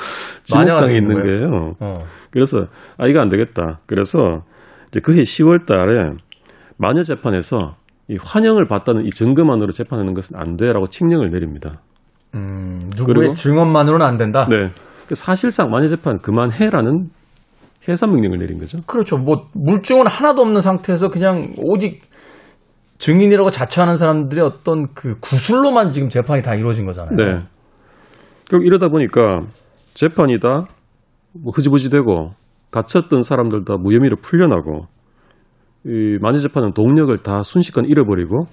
[0.44, 1.74] 지목당해 있는 되는 거예요.
[1.80, 2.00] 어.
[2.32, 2.66] 그래서
[2.98, 3.80] 아 이거 안 되겠다.
[3.86, 4.44] 그래서
[4.90, 6.12] 이제 그해 10월 달에
[6.78, 7.76] 마녀 재판에서
[8.08, 11.82] 이 환영을 받다는 이 증거만으로 재판하는 것은 안 돼라고 칙령을 내립니다.
[12.36, 14.48] 음, 누구의 그리고- 증언만으로는 안 된다.
[14.50, 14.72] 네.
[15.08, 17.10] 그 사실상 마녀 재판 그만해라는
[17.88, 18.80] 해산 명령을 내린 거죠.
[18.88, 19.18] 그렇죠.
[19.18, 22.02] 뭐 물증은 하나도 없는 상태에서 그냥 오직
[22.98, 27.15] 증인이라고 자처하는 사람들의 어떤 그 구술로만 지금 재판이 다 이루어진 거잖아요.
[27.15, 27.44] 네.
[28.50, 29.41] 결국 이러다 보니까
[29.94, 30.65] 재판이 다
[31.38, 32.32] 뭐 흐지부지 되고
[32.72, 34.86] 갇혔던 사람들 다 무혐의로 풀려나고
[35.86, 38.48] 이 마녀 재판은 동력을 다 순식간 잃어버리고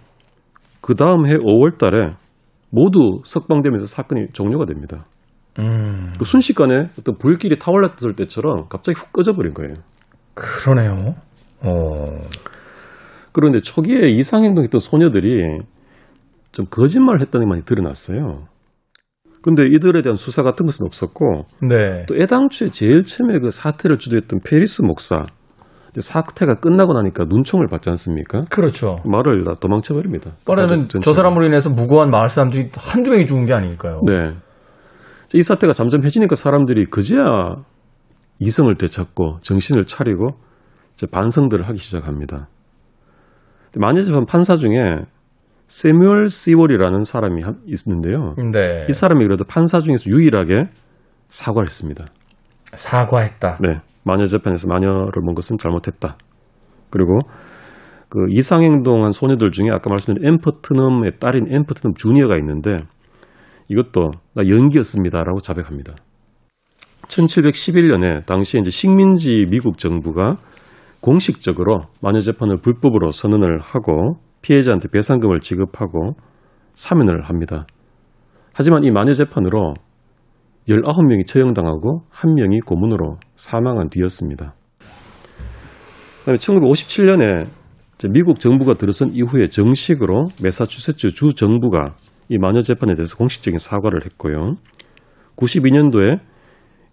[0.83, 2.15] 그 다음 해 5월 달에
[2.71, 5.05] 모두 석방되면서 사건이 종료가 됩니다.
[5.59, 9.75] 음, 그 순식간에 어떤 불길이 타올랐을 때처럼 갑자기 훅 꺼져버린 거예요.
[10.35, 11.15] 그러네요.
[11.61, 12.29] 어.
[13.33, 15.43] 그런데 초기에 이상행동했던 소녀들이
[16.53, 18.47] 좀 거짓말을 했다는 게 많이 드러났어요.
[19.43, 22.07] 근데 이들에 대한 수사 같은 것은 없었고 네.
[22.07, 25.25] 또 애당초에 제일 처음에 그 사태를 주도했던 페리스 목사
[26.01, 28.43] 사태가 끝나고 나니까 눈총을 받지 않습니까?
[28.51, 28.97] 그렇죠.
[29.05, 30.31] 말을 다 도망쳐 버립니다.
[30.47, 34.01] 꺼내면 저 사람으로 인해서 무고한 마을 사람들이 한두 명이 죽은 게 아닐까요?
[34.07, 34.33] 네.
[35.35, 37.57] 이 사태가 잠잠해지니까 사람들이 그제야
[38.39, 40.31] 이성을 되찾고 정신을 차리고
[41.11, 42.49] 반성들을 하기 시작합니다.
[43.77, 44.97] 마녀 재판 판사 중에
[45.69, 48.35] 세뮤얼 시월이라는 사람이 한- 있는데요.
[48.53, 48.87] 네.
[48.89, 50.67] 이 사람이 그래도 판사 중에서 유일하게
[51.29, 52.07] 사과를 했습니다.
[52.75, 53.59] 사과했다.
[53.61, 53.81] 네.
[54.05, 56.17] 마녀 재판에서 마녀를 먹은 것은 잘못했다.
[56.91, 57.21] 그리고
[58.09, 62.83] 그 이상행동한 소녀들 중에 아까 말씀드린 엠퍼트넘의 딸인 엠퍼트넘 주니어가 있는데
[63.69, 65.95] 이것도 나 연기였습니다라고 자백합니다.
[67.07, 70.37] 1711년에 당시에 이제 식민지 미국 정부가
[71.01, 76.15] 공식적으로 마녀 재판을 불법으로 선언을 하고 피해자한테 배상금을 지급하고
[76.75, 77.67] 사면을 합니다.
[78.55, 79.75] 하지만 이 마녀 재판으로
[80.69, 84.55] 19명이 처형당하고 1명이 고문으로 사망한 뒤였습니다.
[86.21, 87.47] 그다음에 1957년에
[88.11, 91.95] 미국 정부가 들어선 이후에 정식으로 매사추세츠 주 정부가
[92.29, 94.57] 이 마녀 재판에 대해서 공식적인 사과를 했고요.
[95.37, 96.21] 92년도에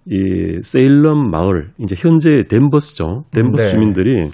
[0.06, 3.26] 이 세일럼 마을, 이제 현재의 덴버스죠.
[3.32, 3.70] 덴버스 네.
[3.70, 4.30] 주민들이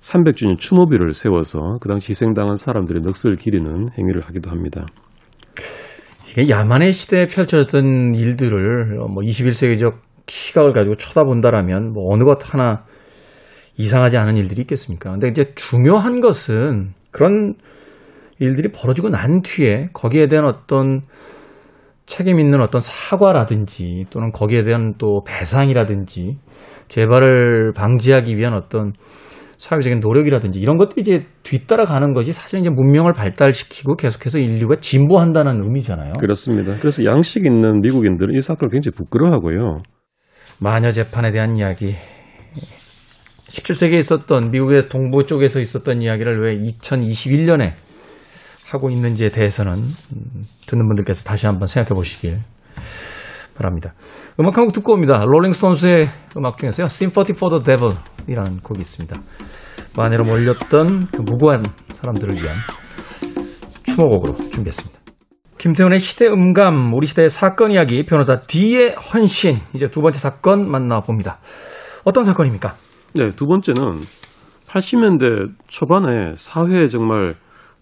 [0.00, 4.86] 300주년 추모비를 세워서 그 당시 희생당한 사람들의 넋을 기리는 행위를 하기도 합니다.
[6.48, 12.84] 야만의 시대에 펼쳐졌던 일들을 어, 뭐 21세기적 시각을 가지고 쳐다본다라면 뭐 어느 것 하나
[13.76, 15.10] 이상하지 않은 일들이 있겠습니까?
[15.10, 17.54] 근데 이제 중요한 것은 그런
[18.38, 21.02] 일들이 벌어지고 난 뒤에 거기에 대한 어떤
[22.06, 26.38] 책임 있는 어떤 사과라든지 또는 거기에 대한 또 배상이라든지
[26.88, 28.92] 재발을 방지하기 위한 어떤
[29.62, 36.14] 사회적인 노력이라든지 이런 것들이 이제 뒤따라가는 것이 사실 이제 문명을 발달시키고 계속해서 인류가 진보한다는 의미잖아요.
[36.18, 36.74] 그렇습니다.
[36.80, 39.82] 그래서 양식 있는 미국인들은 이 사건을 굉장히 부끄러워하고요.
[40.58, 41.94] 마녀 재판에 대한 이야기.
[43.50, 47.74] 17세기에 있었던 미국의 동부 쪽에서 있었던 이야기를 왜 2021년에
[48.68, 52.38] 하고 있는지에 대해서는 음, 듣는 분들께서 다시 한번 생각해 보시길
[53.54, 53.94] 바랍니다.
[54.40, 55.24] 음악 한 곡 듣고 옵니다.
[55.26, 56.86] 롤링스톤스의 음악 중에서요.
[56.86, 59.20] Sympathy for the Devil이라는 곡이 있습니다.
[59.96, 61.62] 마녀로 몰렸던 그 무고한
[61.94, 62.56] 사람들을 위한
[63.86, 65.02] 추모곡으로 준비했습니다.
[65.58, 69.58] 김태훈의 시대 음감, 우리 시대의 사건 이야기, 변호사 D의 헌신.
[69.74, 71.38] 이제 두 번째 사건 만나봅니다.
[72.04, 72.74] 어떤 사건입니까?
[73.14, 74.00] 네, 두 번째는
[74.66, 77.34] 80년대 초반에 사회에 정말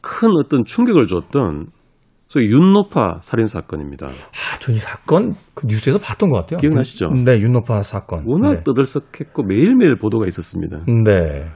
[0.02, 1.66] 큰 어떤 충격을 줬던
[2.30, 4.06] 소위 윤노파 살인 사건입니다.
[4.06, 6.58] 아, 저 이 사건 그 뉴스에서 봤던 것 같아요.
[6.60, 7.08] 기억나시죠?
[7.24, 8.22] 네, 윤노파 사건.
[8.24, 8.62] 워낙 네.
[8.64, 10.84] 떠들썩했고 매일매일 보도가 있었습니다.
[10.86, 11.46] 네.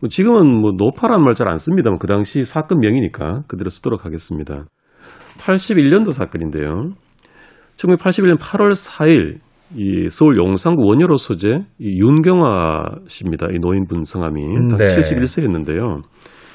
[0.00, 4.64] 뭐 지금은 뭐 노파라는 말 잘 안 씁니다만 그 당시 사건명이니까 그대로 쓰도록 하겠습니다.
[5.38, 6.92] 81년도 사건인데요.
[7.76, 9.38] 1981년 8월 4일
[9.74, 11.48] 이 서울 용산구 원효로 소재
[11.80, 13.48] 이 윤경화 씨입니다.
[13.52, 14.40] 이 노인분 성함이
[14.78, 14.96] 네.
[14.96, 16.02] 71세였는데요.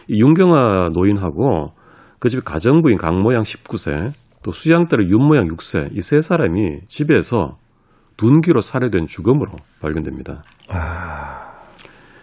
[0.07, 1.71] 이 윤경화 노인하고
[2.19, 4.11] 그 집 가정부인 강모양 19세
[4.43, 7.57] 또 수양딸의 윤모양 6세 이 세 사람이 집에서
[8.17, 9.51] 둔기로 살해된 주검으로
[9.81, 10.41] 발견됩니다.
[10.71, 11.53] 아,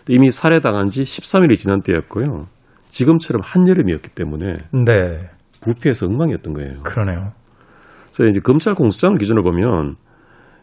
[0.09, 2.47] 이미 살해당한 지 13일이 지난 때였고요.
[2.89, 5.31] 지금처럼 한여름이었기 때문에 네.
[5.61, 6.83] 부패해서 엉망이었던 거예요.
[6.83, 7.33] 그러네요.
[8.07, 9.95] 그래서 이제 검찰 공소장을 기준으로 보면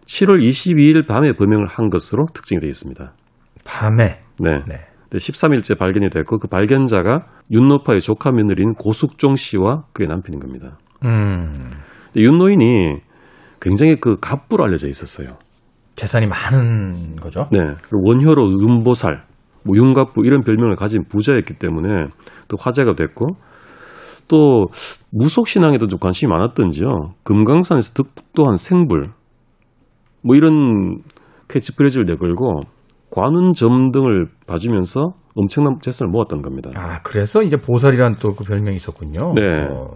[0.05, 3.13] 7월 22일 밤에 범행을 한 것으로 특징이 되어 있습니다.
[3.65, 4.19] 밤에.
[4.39, 4.51] 네.
[4.67, 4.75] 네.
[5.17, 10.77] 13일째 발견이 됐고 그 발견자가 윤노파의 조카 며느리인 고숙종 씨와 그의 남편인 겁니다.
[11.03, 11.61] 음.
[12.13, 13.01] 근데 윤 노인이
[13.59, 15.37] 굉장히 그 갑부로 알려져 있었어요.
[15.95, 17.47] 재산이 많은 거죠.
[17.51, 17.59] 네.
[17.81, 19.23] 그리고 원효로 윤보살,
[19.63, 22.07] 뭐 윤갑부 이런 별명을 가진 부자였기 때문에
[22.47, 23.35] 또 화제가 됐고
[24.27, 24.67] 또
[25.11, 27.13] 무속 신앙에도 좀 관심이 많았던지요.
[27.23, 29.09] 금강산에서 득도한 생불
[30.23, 30.99] 뭐 이런
[31.49, 32.61] 캐치프레이즈를 내걸고
[33.11, 36.71] 관운점 등을 봐주면서 엄청난 재산을 모았던 겁니다.
[36.75, 39.33] 아, 그래서 이제 보살이란 또 그 별명이 있었군요.
[39.35, 39.67] 네.
[39.69, 39.93] 어,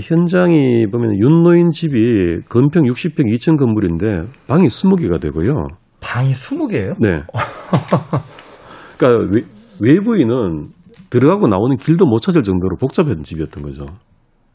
[0.00, 4.06] 현장이 보면 윤노인 집이 건평 60평 2층 건물인데
[4.46, 5.68] 방이 20개가 되고요.
[6.00, 6.94] 방이 20개예요?
[6.98, 7.22] 네.
[8.96, 9.38] 그러니까
[9.80, 10.68] 외, 부인은
[11.10, 13.86] 들어가고 나오는 길도 못 찾을 정도로 복잡한 집이었던 거죠.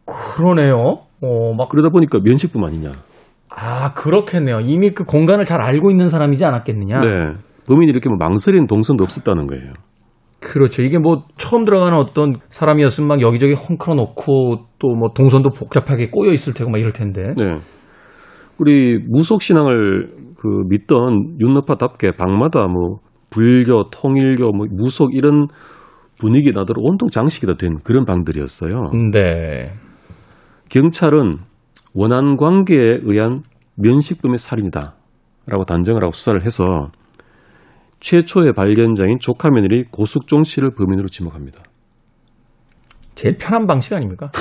[0.06, 0.74] 그러네요.
[1.22, 2.92] 어, 막 그러다 보니까 면식품 아니냐.
[3.50, 4.60] 아, 그렇겠네요.
[4.62, 7.00] 이미 그 공간을 잘 알고 있는 사람이지 않았겠느냐?
[7.00, 7.08] 네.
[7.68, 9.74] 범인이 이렇게 뭐 망설이는 동선도 없었다는 거예요.
[10.40, 10.84] 그렇죠.
[10.84, 16.32] 이게 뭐 처음 들어가는 어떤 사람이었으면 막 여기저기 헝클어 놓고 또 뭐 동선도 복잡하게 꼬여
[16.32, 17.34] 있을 테고 막 이럴 텐데.
[17.38, 17.58] 네.
[18.60, 25.48] 우리 무속 신앙을 그 믿던 윤너파답게 방마다 뭐 불교, 통일교, 뭐 무속 이런
[26.20, 28.92] 분위기 나도록 온통 장식이 다 된 그런 방들이었어요.
[29.12, 29.66] 네.
[30.70, 31.38] 경찰은
[32.00, 33.42] 원한 관계에 의한
[33.74, 36.92] 면식범의 살인이다라고 단정을 하고 수사를 해서
[38.00, 41.64] 최초의 발견자인 조카 며느리 고숙종 씨를 범인으로 지목합니다.
[43.16, 44.30] 제일 편한 방식 아닙니까?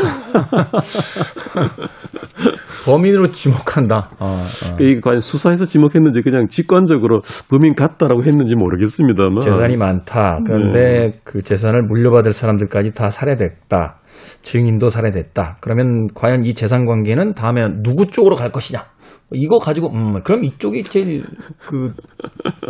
[2.85, 4.11] 범인으로 지목한다.
[4.19, 4.45] 어, 어.
[4.63, 10.41] 그러니까 이게 과연 수사해서 지목했는지 그냥 직관적으로 범인 같다라고 했는지 모르겠습니다만 재산이 많다.
[10.45, 14.01] 그런데 그 재산을 물려받을 사람들까지 다 살해됐다.
[14.43, 15.59] 증인도 살해됐다.
[15.61, 18.85] 그러면 과연 이 재산 관계는 다음에 누구 쪽으로 갈 것이냐?
[19.33, 21.25] 이거 가지고 음 그럼 이쪽이 제일
[21.59, 21.93] 그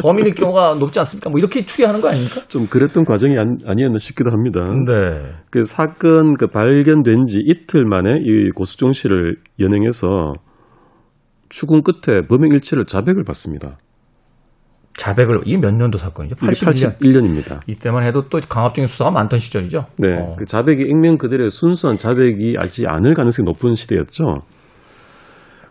[0.01, 1.29] 범인일 경우가 높지 않습니까?
[1.29, 2.41] 뭐 이렇게 추리하는 거 아닙니까?
[2.49, 4.61] 좀 그랬던 과정이 아니, 아니었나 싶기도 합니다.
[4.61, 5.35] 네.
[5.51, 10.33] 그 사건 그 발견된 지 이틀 만에 이 고수종 씨를 연행해서
[11.51, 13.77] 추궁 끝에 범행 일체를 자백을 받습니다.
[14.97, 16.37] 자백을 이게 몇 년도 사건이죠?
[16.43, 16.99] 이게 81년.
[16.99, 17.61] 81년 입니다.
[17.67, 19.87] 이때만 해도 또 강압적인 수사가 많던 시절이죠.
[19.99, 20.33] 네, 어.
[20.39, 24.25] 그 자백이 액면 그대로의 순수한 자백이 아지 않을 가능성이 높은 시대였죠.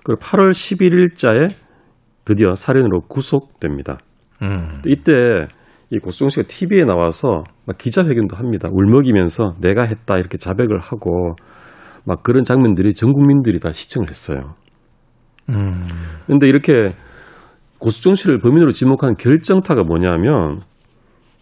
[0.03, 1.49] 그리고 8월 11일자에
[2.23, 3.97] 드디어 살인으로 구속됩니다.
[4.41, 4.81] 음.
[4.85, 5.47] 이때
[5.89, 8.69] 이 고수종 씨가 TV에 나와서 막 기자회견도 합니다.
[8.71, 11.35] 울먹이면서 내가 했다 이렇게 자백을 하고
[12.05, 14.55] 막 그런 장면들이 전 국민들이 다 시청을 했어요.
[15.49, 15.81] 음.
[16.27, 16.93] 근데 이렇게
[17.85, 20.59] 고수종 씨를 범인으로 지목한 결정타가 뭐냐면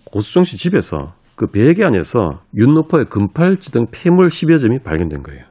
[0.03, 5.41] 고수종 씨 집에서 그 베개 안에서 윤노퍼의 금팔찌 등 폐물 10여 점이 발견된 거예요.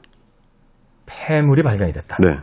[1.07, 2.19] 폐물이 발견이 됐다.
[2.21, 2.37] 네.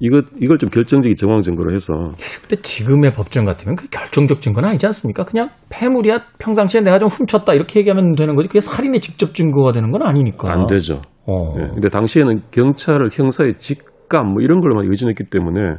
[0.00, 1.94] 이거, 이걸 좀 결정적인 정황 증거로 해서
[2.40, 5.24] 근데 지금의 법정 같으면 그 결정적 증거는 아니지 않습니까?
[5.24, 8.48] 그냥 폐물이야 평상시에 내가 좀 훔쳤다 이렇게 얘기하면 되는 거지.
[8.48, 10.50] 그게 살인의 직접 증거가 되는 건 아니니까.
[10.50, 11.02] 안 되죠.
[11.26, 11.56] 어.
[11.56, 11.68] 네.
[11.68, 15.76] 근데 당시에는 경찰을 형사의 직감 뭐 이런 걸로만 의존했기 때문에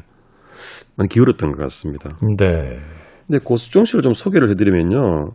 [0.96, 2.18] 많이 기울었던 것 같습니다.
[2.38, 2.80] 네.
[3.28, 5.32] 근데 고수종 씨를 좀 소개를 해드리면요.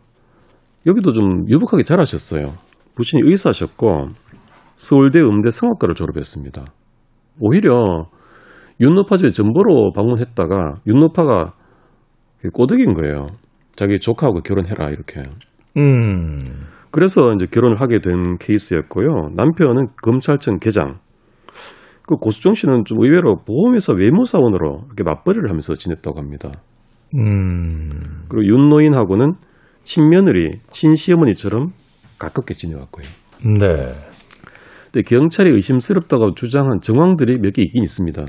[0.87, 2.53] 여기도 좀 유복하게 잘하셨어요.
[2.95, 4.09] 부친이 의사셨고
[4.77, 6.65] 서울대 음대 성악과를 졸업했습니다.
[7.41, 8.07] 오히려
[8.81, 11.55] 윤노파 집에 전보로 방문했다가 윤노파가
[12.53, 13.27] 꼬득인 거예요.
[13.75, 15.23] 자기 조카하고 결혼해라 이렇게.
[15.77, 16.67] 음.
[16.91, 19.31] 그래서 이제 결혼을 하게 된 케이스였고요.
[19.35, 20.99] 남편은 검찰청 계장.
[22.09, 26.51] 그 고수종 씨는 좀 의외로 보험회사 외무사원으로 이렇게 맞벌이를 하면서 지냈다고 합니다.
[27.15, 28.25] 음.
[28.29, 29.35] 그리고 윤노인하고는
[29.85, 31.73] 친며느리, 친시어머니처럼
[32.19, 33.05] 가깝게 지내왔고요.
[33.61, 33.93] 네.
[34.91, 38.25] 근데 경찰이 의심스럽다고 주장한 정황들이 몇 개 있긴 있습니다.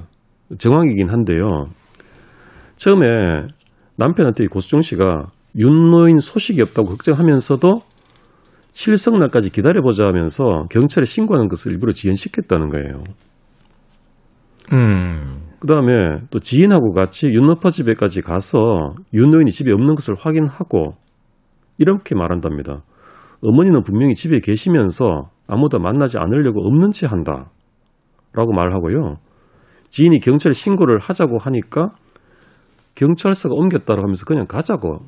[0.57, 1.67] 정황이긴 한데요.
[2.75, 3.07] 처음에
[3.97, 7.81] 남편한테 이 고수종 씨가 윤노인 소식이 없다고 걱정하면서도
[8.73, 13.03] 칠성날까지 기다려보자 하면서 경찰에 신고하는 것을 일부러 지연시켰다는 거예요.
[14.71, 15.49] 음.
[15.59, 20.93] 그 다음에 또 지인하고 같이 윤노파 집에까지 가서 윤노인이 집에 없는 것을 확인하고
[21.77, 22.83] 이렇게 말한답니다.
[23.41, 27.49] 어머니는 분명히 집에 계시면서 아무도 만나지 않으려고 없는 채 한다.
[28.33, 29.15] 라고 말하고요.
[29.89, 31.91] 지인이 경찰에 신고를 하자고 하니까
[32.95, 34.99] 경찰서가 옮겼다고 하면서 그냥 가자고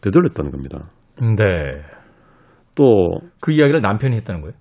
[0.00, 0.88] 되돌렸다는 겁니다.
[1.20, 1.82] 네.
[2.74, 4.54] 또 그 이야기를 남편이 했다는 거예요?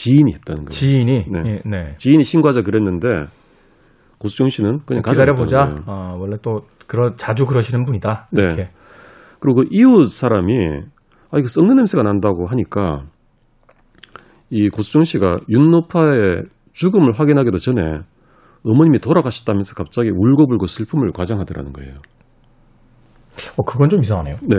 [0.00, 0.70] 지인이 했다는 거예요.
[0.70, 1.24] 지인이?
[1.28, 1.42] 네.
[1.44, 1.94] 예, 네.
[1.96, 3.26] 지인이 신고하자 그랬는데
[4.16, 5.82] 고수정 씨는 그냥 기다려보자.
[5.86, 8.28] 아, 원래 또, 그러, 자주 그러시는 분이다.
[8.32, 8.42] 네.
[8.42, 8.70] 이렇게.
[9.40, 10.54] 그리고 그 이웃 사람이
[11.32, 13.04] 아 이거 썩는 냄새가 난다고 하니까
[14.48, 18.00] 이 고수정 씨가 윤노파의 죽음을 확인하기도 전에
[18.64, 21.94] 어머님이 돌아가셨다면서 갑자기 울고불고 슬픔을 과장하더라는 거예요.
[23.56, 24.36] 어, 그건 좀 이상하네요.
[24.42, 24.56] 네.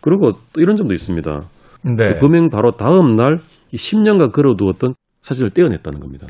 [0.00, 1.42] 그리고 또 이런 점도 있습니다.
[1.84, 2.14] 네.
[2.14, 3.38] 그 범행 바로 다음 날이
[3.72, 6.26] 10년간 걸어두었던 사진을 떼어냈다는 겁니다.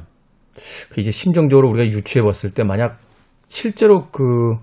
[0.90, 2.99] 그 이제 심정적으로 우리가 유추해 봤을 때 만약
[3.49, 4.57] 실제로 그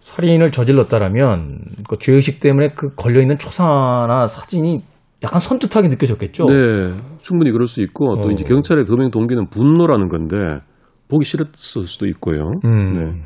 [0.00, 4.82] 살인을 저질렀다라면 그 죄의식 때문에 그 걸려 있는 초상화나 사진이
[5.22, 6.46] 약간 선뜻하게 느껴졌겠죠.
[6.46, 8.30] 네, 충분히 그럴 수 있고 또 어.
[8.30, 10.60] 이제 경찰의 범행 동기는 분노라는 건데
[11.08, 12.52] 보기 싫었을 수도 있고요.
[12.64, 12.92] 음.
[12.92, 13.22] 네.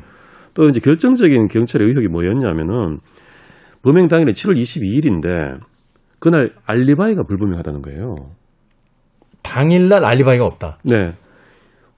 [0.53, 2.99] 또 이제 결정적인 경찰의 의혹이 뭐였냐면은
[3.83, 5.59] 범행 당일은 7월 22일인데
[6.21, 8.15] 그날 알리바이가 불분명하다는 거예요.
[9.41, 10.77] 당일날 알리바이가 없다.
[10.85, 11.13] 네.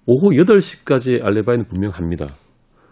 [0.06, 2.28] 오후 8시까지 알리바이는 분명합니다.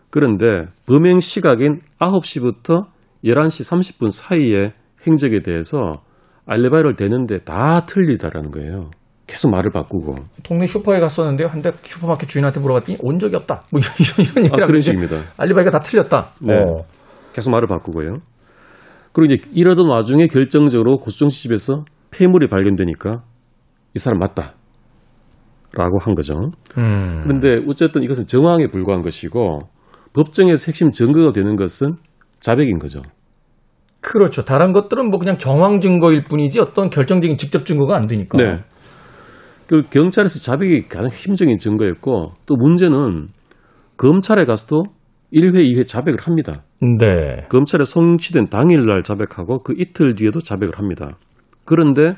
[0.09, 2.85] 그런데 범행 시각인 9시부터
[3.23, 4.73] 11시 30분 사이의
[5.07, 6.01] 행적에 대해서
[6.47, 8.91] 알리바이를 대는데 다 틀리다라는 거예요.
[9.25, 10.15] 계속 말을 바꾸고.
[10.43, 11.47] 동네 슈퍼에 갔었는데요.
[11.47, 13.63] 한데 슈퍼마켓 주인한테 물어봤더니 온 적이 없다.
[13.71, 15.15] 뭐 이런 이런 아, 얘기를 그런 하는데 식입니다.
[15.37, 16.33] 알리바이가 다 틀렸다.
[16.41, 16.55] 네.
[16.55, 16.83] 어.
[17.31, 18.17] 계속 말을 바꾸고요.
[19.13, 23.23] 그리고 이제 이러던 와중에 결정적으로 고수정 씨 집에서 폐물이 발견되니까
[23.95, 24.53] 이 사람 맞다.
[25.73, 26.51] 라고 한 거죠.
[26.77, 27.21] 음.
[27.23, 29.69] 그런데 어쨌든 이것은 정황에 불과한 것이고
[30.13, 31.93] 법정에서 핵심 증거가 되는 것은
[32.41, 33.01] 자백인 거죠.
[34.01, 34.43] 그렇죠.
[34.43, 38.37] 다른 것들은 뭐 그냥 정황 증거일 뿐이지 어떤 결정적인 직접 증거가 안 되니까.
[38.37, 38.63] 네.
[39.67, 43.29] 그 경찰에서 자백이 가장 힘적인 증거였고 또 문제는
[43.95, 44.83] 검찰에 가서도
[45.33, 46.63] 1회, 2회 자백을 합니다.
[46.79, 47.47] 네.
[47.49, 51.17] 검찰에 송치된 당일날 자백하고 그 이틀 뒤에도 자백을 합니다.
[51.65, 52.15] 그런데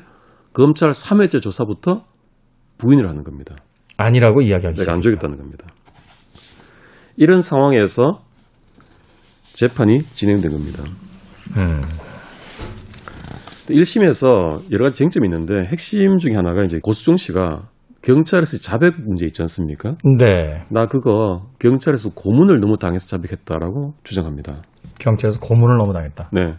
[0.52, 2.04] 검찰 3회째 조사부터
[2.78, 3.56] 부인을 하는 겁니다.
[3.96, 5.00] 아니라고 이야기하기 내가 안.
[5.00, 5.66] 죽였다는 겁니다.
[7.16, 8.22] 이런 상황에서
[9.42, 10.82] 재판이 진행된 겁니다.
[11.56, 11.82] 음.
[13.68, 17.68] 1심에서 여러 가지 쟁점이 있는데 핵심 중에 하나가 이제 고수종 씨가
[18.04, 19.96] 경찰에서 자백 문제 있지 않습니까?
[20.18, 20.64] 네.
[20.70, 24.62] 나 그거 경찰에서 고문을 너무 당해서 자백했다라고 주장합니다.
[25.00, 26.28] 경찰에서 고문을 너무 당했다.
[26.32, 26.54] 네.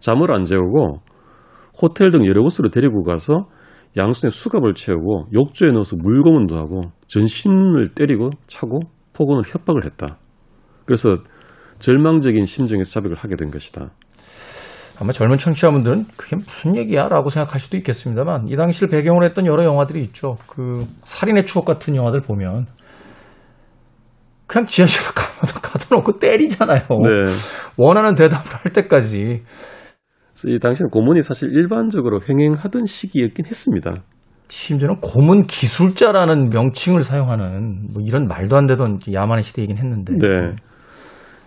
[0.00, 1.00] 잠을 안 재우고
[1.80, 3.48] 호텔 등 여러 곳으로 데리고 가서
[3.96, 8.80] 양손에 수갑을 채우고 욕조에 넣어서 물고문도 하고 전신을 때리고 차고
[9.14, 10.18] 폭언을 협박을 했다.
[10.84, 11.16] 그래서
[11.78, 13.92] 절망적인 심정에서 자백을 하게 된 것이다.
[15.00, 17.08] 아마 젊은 청취자분들은 그게 무슨 얘기야?
[17.08, 20.36] 라고 생각할 수도 있겠습니다만, 이 당시를 배경으로 했던 여러 영화들이 있죠.
[20.46, 22.66] 그, 살인의 추억 같은 영화들 보면,
[24.46, 26.80] 그냥 지하실에 가둬, 가둬놓고 때리잖아요.
[26.80, 27.32] 네.
[27.76, 29.42] 원하는 대답을 할 때까지.
[30.46, 33.94] 이 당시는 고문이 사실 일반적으로 횡행하던 시기였긴 했습니다.
[34.48, 40.12] 심지어는 고문 기술자라는 명칭을 사용하는 뭐 이런 말도 안 되던 야만의 시대이긴 했는데.
[40.18, 40.28] 네.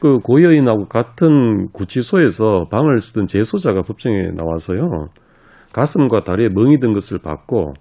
[0.05, 5.07] 그 고여인하고 같은 구치소에서 방을 쓰던 재소자가 법정에 나와서요.
[5.73, 7.73] 가슴과 다리에 멍이 든 것을 봤고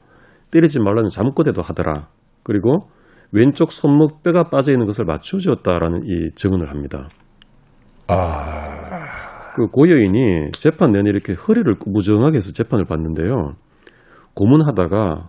[0.50, 2.08] 때리지 말라는 잠꼬대도 하더라.
[2.42, 2.88] 그리고
[3.30, 7.10] 왼쪽 손목 뼈가 빠져 있는 것을 맞춰 주었다라는 이 증언을 합니다.
[8.06, 13.52] 아, 그 고여인이 재판 내내 이렇게 허리를 무정하게 해서 재판을 받는데요.
[14.32, 15.28] 고문하다가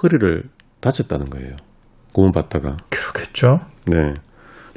[0.00, 0.44] 허리를
[0.80, 1.56] 다쳤다는 거예요.
[2.12, 2.76] 고문받다가.
[2.88, 3.48] 그렇겠죠.
[3.88, 4.14] 네.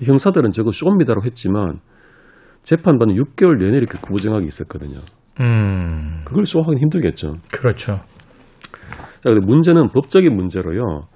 [0.05, 1.79] 형사들은 저거 쇼미다라고 했지만
[2.63, 4.99] 재판받는 6개월 내내 이렇게 구부정하게 있었거든요.
[5.39, 7.35] 음, 그걸 쇼하기는 힘들겠죠.
[7.51, 7.99] 그렇죠.
[9.21, 11.07] 자, 근데 문제는 법적인 문제로요.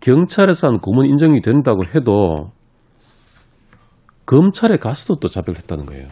[0.00, 2.50] 경찰에서 한 고문 인정이 된다고 해도
[4.26, 6.06] 검찰에 가서도 또 자백을 했다는 거예요.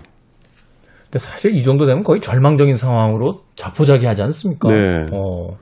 [1.04, 4.68] 근데 사실 이 정도 되면 거의 절망적인 상황으로 자포자기하지 않습니까?
[4.68, 5.06] 네.
[5.12, 5.56] 어,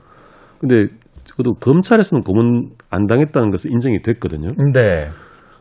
[0.59, 0.87] 근데
[1.31, 4.53] 그것도 검찰에서는 고문 안 당했다는 것은 인정이 됐거든요.
[4.73, 5.09] 네.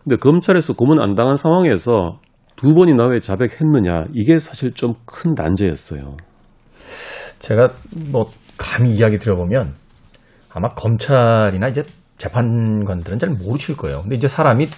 [0.04, 2.20] 근데 검찰에서 고문 안 당한 상황에서
[2.56, 6.16] 두 번이나 왜 자백했느냐 이게 사실 좀 큰 난제였어요.
[7.38, 7.70] 제가
[8.10, 9.74] 뭐 감히 이야기 드려보면
[10.52, 11.82] 아마 검찰이나 이제
[12.18, 14.02] 재판관들은 잘 모르실 거예요.
[14.02, 14.68] 근데 이제 사람이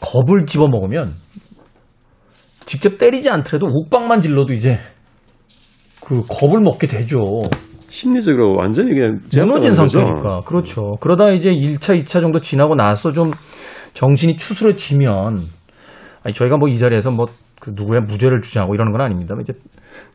[0.00, 1.08] 겁을 집어 먹으면
[2.66, 4.78] 직접 때리지 않더라도 욱박만 질러도 이제
[6.00, 7.18] 그 겁을 먹게 되죠.
[7.94, 9.72] 심리적으로 완전히 그냥 무너진.
[9.74, 10.40] 상태니까.
[10.46, 10.96] 그렇죠.
[11.00, 13.30] 그러다 이제 1차, 2차 정도 지나고 나서 좀
[13.94, 15.38] 정신이 추스러지면
[16.24, 17.26] 아니 저희가 뭐 이 자리에서 뭐
[17.60, 19.34] 그 누구의 무죄를 주장하고 이러는 건 아닙니다.
[19.40, 19.54] 이제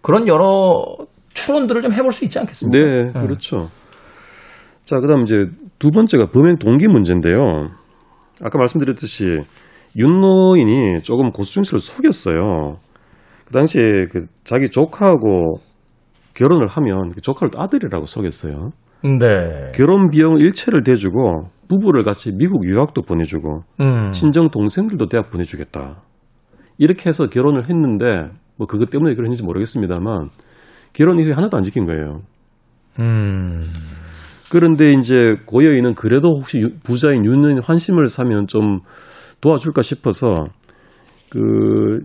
[0.04, 0.86] 그런 여러
[1.34, 2.78] 추론들을 좀 해볼 수 있지 않겠습니까?
[2.78, 3.65] 네, 그렇죠.
[4.86, 5.46] 자, 그다음 이제
[5.80, 7.70] 두 번째가 범행 동기 문제인데요.
[8.44, 9.26] 아까 말씀드렸듯이
[9.98, 12.76] 윤노인이 조금 고수중 씨를 속였어요.
[13.46, 15.56] 그 당시에 그 자기 조카하고
[16.39, 18.71] 결혼을 하면 그 조카를 아들이라고 속였어요.
[19.04, 19.71] 네.
[19.75, 24.12] 결혼 비용 일체를 대주고 부부를 같이 미국 유학도 보내주고 음.
[24.12, 26.02] 친정 동생들도 대학 보내주겠다.
[26.78, 30.30] 이렇게 해서 결혼을 했는데 뭐 그것 때문에 그런지 모르겠습니다만
[30.93, 32.21] 결혼 이후에 하나도 안 지킨 거예요.
[32.99, 33.62] 음.
[34.49, 38.80] 그런데 이제 고여인은 그래도 혹시 유- 부자인 윤은 환심을 사면 좀
[39.41, 40.45] 도와줄까 싶어서
[41.32, 41.39] 그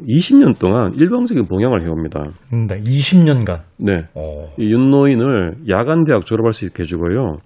[0.06, 2.24] 20년 동안 일방적인 봉양을 해옵니다.
[2.52, 2.80] 네.
[2.82, 3.62] 20년간.
[3.78, 4.06] 네.
[4.14, 4.52] 어.
[4.58, 7.38] 이 윤노인을 야간 대학 졸업할 수 있게 해주고요.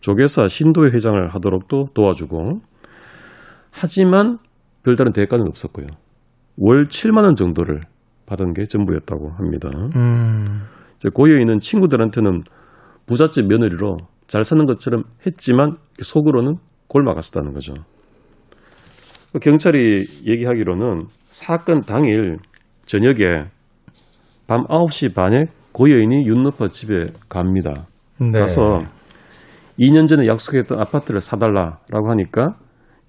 [0.00, 2.60] 조계사 신도회 회장을 하도록도 도와주고
[3.70, 4.38] 하지만
[4.82, 5.86] 별다른 대가는 없었고요.
[6.56, 7.80] 월 7만 원 정도를
[8.26, 9.70] 받은 게 전부였다고 합니다.
[9.96, 10.44] 음.
[10.96, 12.42] 이제 고여인은 친구들한테는
[13.06, 16.56] 부잣집 며느리로 잘 사는 것처럼 했지만 속으로는
[16.88, 17.74] 골 막았었다는 거죠.
[19.32, 22.38] 그 경찰이 얘기하기로는 사건 당일
[22.86, 23.44] 저녁에
[24.48, 27.86] 밤 9시 반에 고여인이 윤노파 집에 갑니다.
[28.18, 28.40] 네.
[28.40, 28.80] 가서
[29.78, 32.56] 2년 전에 약속했던 아파트를 사달라라고 하니까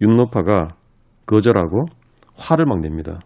[0.01, 0.75] 윤노파가
[1.25, 1.85] 거절하고
[2.35, 3.19] 화를 막 냅니다.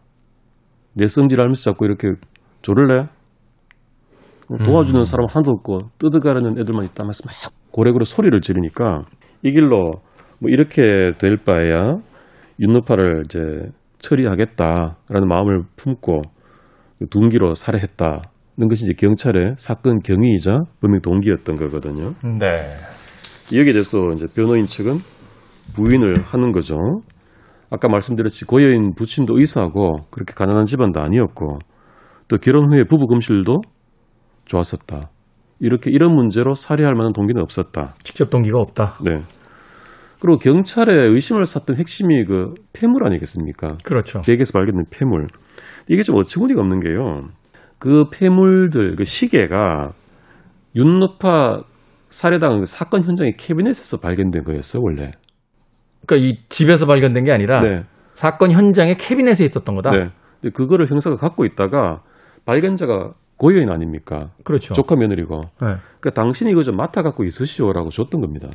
[0.94, 2.14] 내 성질 알면서 자꾸 이렇게
[2.62, 3.08] 조를래?
[4.64, 9.02] 도와주는 사람 하나도 없고 뜯어가려는 애들만 있다면서 막 고래고래 소리를 지르니까
[9.44, 9.84] 이 길로
[10.40, 11.98] 뭐 이렇게 될 바에야
[12.60, 13.40] 윤노파를 이제
[14.06, 16.22] 처리하겠다라는 마음을 품고
[17.10, 22.14] 둔기로 살해했다는 것이 이제 경찰의 사건 경위이자 범행 동기였던 거거든요.
[22.24, 22.76] 네.
[23.58, 25.00] 여기에 대해서 이제 변호인 측은
[25.76, 26.76] 부인을 하는 거죠.
[27.70, 31.60] 아까 말씀드렸듯이 고여인 부친도 의사고 그렇게 가난한 집안도 아니었고
[32.28, 33.62] 또 결혼 후에 부부 금실도
[34.46, 35.10] 좋았었다.
[35.60, 37.96] 이렇게 이런 문제로 살해할 만한 동기는 없었다.
[38.00, 38.98] 직접 동기가 없다.
[39.04, 39.24] 네.
[40.26, 43.78] 그리고 경찰의 의심을 샀던 핵심이 그 폐물 아니겠습니까?
[43.84, 44.22] 그렇죠.
[44.22, 45.28] 계획에서 발견된 폐물.
[45.88, 47.28] 이게 좀 어처구니가 없는 게요.
[47.78, 49.92] 그 폐물들, 그 시계가
[50.76, 51.62] 윤노파
[52.10, 55.12] 살해당한 그 사건 현장의 캐비넷에서 발견된 거였어, 원래.
[56.08, 57.84] 그러니까 이 집에서 발견된 게 아니라 네.
[58.16, 59.92] 사건 현장에 캐비넷에 있었던 거다.
[59.92, 60.10] 네.
[60.42, 62.02] 근데 그거를 형사가 갖고 있다가
[62.46, 64.32] 발견자가 고여인 아닙니까?
[64.44, 64.74] 그렇죠.
[64.74, 65.42] 조카 며느리고.
[65.62, 65.76] 네.
[66.00, 68.50] 그러니까 당신이 이거 좀 맡아 갖고 있으시오라고 줬던 겁니다.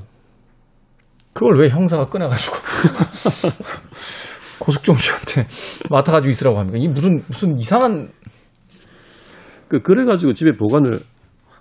[1.32, 2.56] 그걸 왜 형사가 꺼내가지고
[4.60, 5.46] 고숙종 씨한테
[5.88, 6.78] 맡아가지고 있으라고 합니까?
[6.78, 8.10] 이 무슨 무슨 이상한
[9.68, 11.00] 그 그래가지고 집에 보관을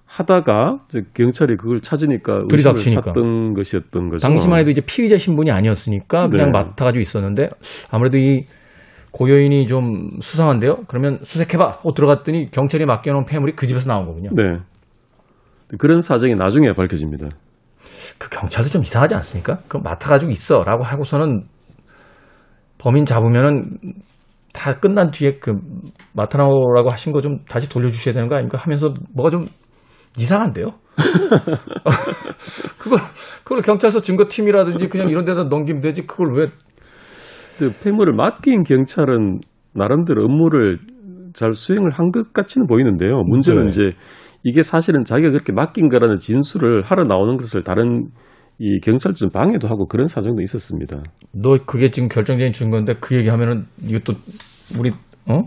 [0.05, 2.77] 하다가 이제 경찰이 그걸 찾으니까 의심을.
[2.77, 4.27] 샀던 것이었던 거죠.
[4.27, 6.59] 당시만 해도 이제 피의자 신분이 아니었으니까 그냥 네.
[6.59, 7.49] 맡아가지고 있었는데
[7.91, 8.43] 아무래도 이
[9.11, 10.83] 고여인이 좀 수상한데요.
[10.87, 11.67] 그러면 수색해봐.
[11.69, 14.31] 하고 들어갔더니 경찰이 맡겨놓은 폐물이 그 집에서 나온 거군요.
[14.33, 14.57] 네.
[15.77, 17.27] 그런 사정이 나중에 밝혀집니다.
[18.17, 19.59] 그 경찰도 좀 이상하지 않습니까?
[19.67, 21.43] 그 맡아가지고 있어라고 하고서는
[22.77, 23.77] 범인 잡으면은
[24.53, 25.53] 다 끝난 뒤에 그
[26.13, 28.57] 맡아나오라고 하신 거 좀 다시 돌려주셔야 되는 거 아닙니까?
[28.57, 29.45] 하면서 뭐가 좀
[30.17, 30.73] 이상한데요?
[32.77, 32.99] 그걸
[33.43, 36.47] 그걸 경찰서 증거팀이라든지 그냥 이런 데다 넘기면 되지 그걸 왜
[37.59, 39.41] 그 폐물을 맡긴 경찰은
[39.73, 40.79] 나름대로 업무를
[41.33, 43.21] 잘 수행을 한 것 같이는 보이는데요.
[43.25, 43.67] 문제는 네.
[43.67, 43.91] 이제
[44.43, 48.07] 이게 사실은 자기가 그렇게 맡긴 거라는 진술을 하러 나오는 것을 다른
[48.57, 51.01] 이 경찰 좀 방해도 하고 그런 사정도 있었습니다.
[51.33, 54.13] 너 그게 지금 결정적인 증거인데 그 얘기하면은 이것도
[54.79, 54.91] 우리
[55.27, 55.43] 어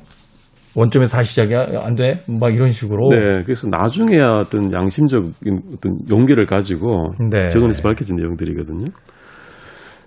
[0.75, 6.47] 원점에서 다시 시작이야 안 돼 막 이런 식으로 네, 그래서 나중에야 어떤 양심적인 어떤 용기를
[6.47, 7.49] 가지고 네.
[7.49, 8.87] 증언에서 밝혀진 내용들이거든요.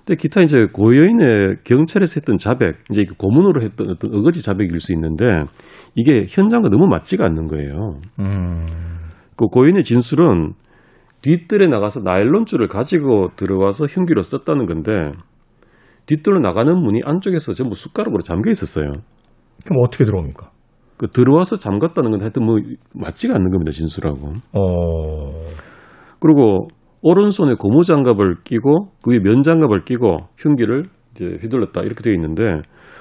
[0.05, 4.93] 근데 기타 이제 고여인의 경찰에서 했던 자백, 이제 그 고문으로 했던 어떤 어거지 자백일 수
[4.93, 5.45] 있는데
[5.95, 7.99] 이게 현장과 너무 맞지가 않는 거예요.
[8.19, 8.65] 음,
[9.35, 10.53] 그 고인의 진술은
[11.23, 14.91] 뒷뜰에 나가서 나일론줄을 가지고 들어와서 흉기로 썼다는 건데
[16.05, 18.91] 뒷뜰로 나가는 문이 안쪽에서 전부 숟가락으로 잠겨 있었어요.
[19.65, 20.51] 그럼 어떻게 들어옵니까?
[20.97, 22.57] 그 들어와서 잠갔다는 건 하여튼 뭐
[22.93, 24.33] 맞지가 않는 겁니다 진술하고.
[24.53, 25.47] 어,
[26.19, 26.67] 그리고
[27.07, 32.43] 오른손에 고무 장갑을 끼고 그 위에 면 장갑을 끼고 흉기를 이제 휘둘렀다 이렇게 되어 있는데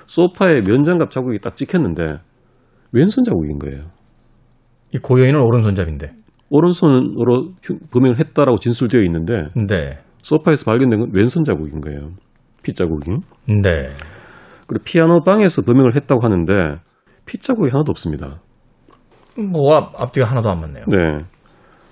[0.04, 2.18] 소파에 면 장갑 자국이 딱 찍혔는데
[2.92, 3.86] 왼손 자국인 거예요.
[4.92, 6.12] 이 고여인은 오른손잡인데.
[6.50, 9.98] 오른손으로 흉- 범행을 했다라고 진술되어 있는데 네.
[10.22, 12.10] 소파에서 발견된 건 왼손 자국인 거예요.
[12.62, 13.10] 피 자국이.
[13.48, 13.88] 네.
[14.66, 16.52] 그리고 피아노 방에서 범행을 했다고 하는데
[17.24, 18.42] 피 자국이 하나도 없습니다.
[19.38, 20.84] 뭐 앞, 앞뒤가 하나도 안 맞네요.
[20.88, 21.24] 네.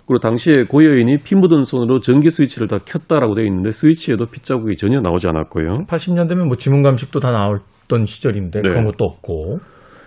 [0.06, 4.76] 그리고 당시에 고여인이 피 묻은 손으로 전기 스위치를 다 켰다라고 되어 있는데 스위치에도 피 자국이
[4.76, 5.84] 전혀 나오지 않았고요.
[5.86, 8.68] 80년대면 뭐 지문 감식도 다 나왔던 시절인데 네.
[8.68, 9.58] 그런 것도 없고.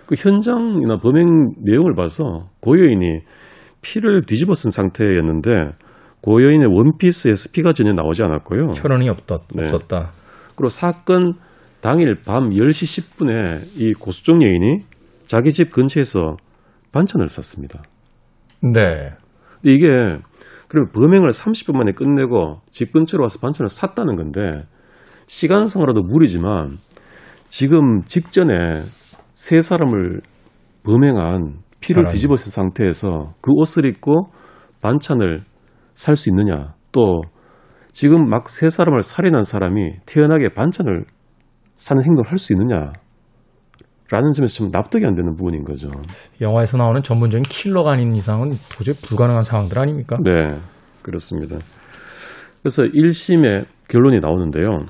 [0.06, 3.20] 그 현장이나 범행 내용을 봐서 고여인이
[3.82, 5.72] 피를 뒤집어 쓴 상태였는데
[6.22, 8.72] 고여인의 원피스에서 피가 전혀 나오지 않았고요.
[8.76, 9.62] 혈흔이 없다, 네.
[9.62, 10.12] 없었다.
[10.56, 11.34] 그리고 사건
[11.80, 14.84] 당일 밤 10시 10분에 이 고수종 여인이
[15.26, 16.36] 자기 집 근처에서
[16.92, 17.82] 반찬을 샀습니다.
[18.62, 19.10] 네.
[19.62, 20.18] 근데 이게
[20.68, 24.64] 그러면 범행을 30분 만에 끝내고 집 근처로 와서 반찬을 샀다는 건데
[25.26, 26.76] 시간상으로도 무리지만
[27.48, 28.82] 지금 직전에
[29.34, 30.20] 세 사람을
[30.84, 32.08] 범행한 피를.
[32.08, 34.30] 뒤집어 쓴 상태에서 그 옷을 입고
[34.80, 35.44] 반찬을
[35.94, 37.22] 살 수 있느냐 또
[37.92, 41.04] 지금 막 세 사람을 살인한 사람이 태연하게 반찬을
[41.76, 42.92] 사는 행동을 할 수 있느냐
[44.10, 45.90] 라는 점에서 좀 납득이 안 되는 부분인 거죠.
[46.40, 50.16] 영화에서 나오는 전문적인 킬러가 아닌 이상은 도저히 불가능한 상황들 아닙니까?
[50.22, 50.54] 네,
[51.02, 51.58] 그렇습니다.
[52.62, 54.80] 그래서 1심의 결론이 나오는데요.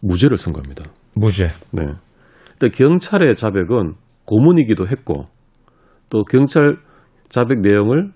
[0.00, 0.84] 무죄를 선고합니다.
[1.14, 1.48] 무죄.
[1.72, 1.84] 네.
[2.58, 3.94] 근데 경찰의 자백은
[4.24, 5.26] 고문이기도 했고
[6.10, 6.76] 또 경찰
[7.28, 8.12] 자백 내용을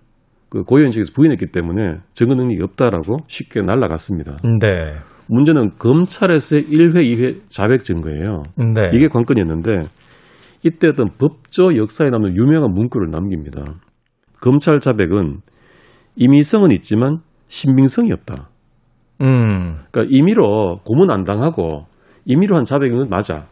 [0.49, 4.39] 그 고여인 측에서 부인했기 때문에 증거 능력이 없다라고 쉽게 날라갔습니다.
[4.61, 4.99] 네.
[5.33, 8.43] 문제는 검찰에서의 1회, 2회 자백 증거예요.
[8.57, 8.91] 네.
[8.93, 9.87] 이게 관건이었는데
[10.63, 13.63] 이때 어떤 법조 역사에 남는 유명한 문구를 남깁니다.
[14.43, 15.39] 검찰 자백은
[16.17, 18.51] 임의성은 있지만 신빙성이 없다.
[19.23, 19.79] 음.
[19.91, 21.87] 그러니까 임의로 고문 안 당하고
[22.27, 23.47] 임의로 한 자백인 건 맞아.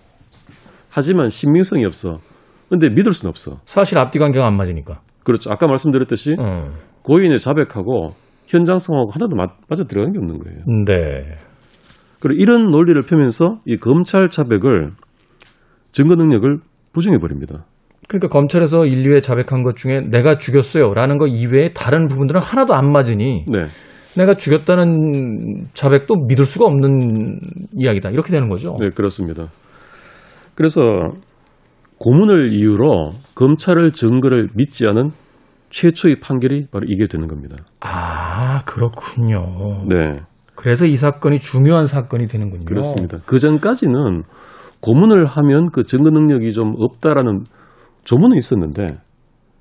[0.90, 2.18] 하지만 신빙성이 없어.
[2.68, 3.56] 근데 믿을 수는 없어.
[3.64, 5.00] 사실 앞뒤 관계가 안 맞으니까.
[5.24, 5.50] 그렇죠.
[5.50, 6.74] 아까 말씀드렸듯이 음.
[7.02, 8.10] 고인의 자백하고
[8.46, 10.58] 현장 상황하고 하나도 맞, 맞아 들어간 게 없는 거예요.
[10.84, 11.49] 네.
[12.20, 14.92] 그리고 이런 논리를 펴면서 이 검찰 자백을
[15.92, 16.58] 증거 능력을
[16.92, 17.64] 부정해 버립니다.
[18.08, 23.44] 그러니까 검찰에서 인류에 자백한 것 중에 내가 죽였어요라는 거 이외에 다른 부분들은 하나도 안 맞으니
[23.48, 23.64] 네.
[24.16, 27.38] 내가 죽였다는 자백도 믿을 수가 없는
[27.72, 28.10] 이야기다.
[28.10, 28.76] 이렇게 되는 거죠.
[28.80, 29.46] 네, 그렇습니다.
[30.56, 30.82] 그래서
[31.98, 35.10] 고문을 이유로 검찰을 증거를 믿지 않은
[35.70, 37.56] 최초의 판결이 바로 이게 되는 겁니다.
[37.80, 39.84] 아, 그렇군요.
[39.88, 40.20] 네,
[40.60, 42.66] 그래서 이 사건이 중요한 사건이 되는군요.
[42.66, 43.18] 그렇습니다.
[43.24, 44.24] 그 전까지는
[44.80, 47.44] 고문을 하면 그 증거 능력이 좀 없다라는
[48.04, 48.98] 조문은 있었는데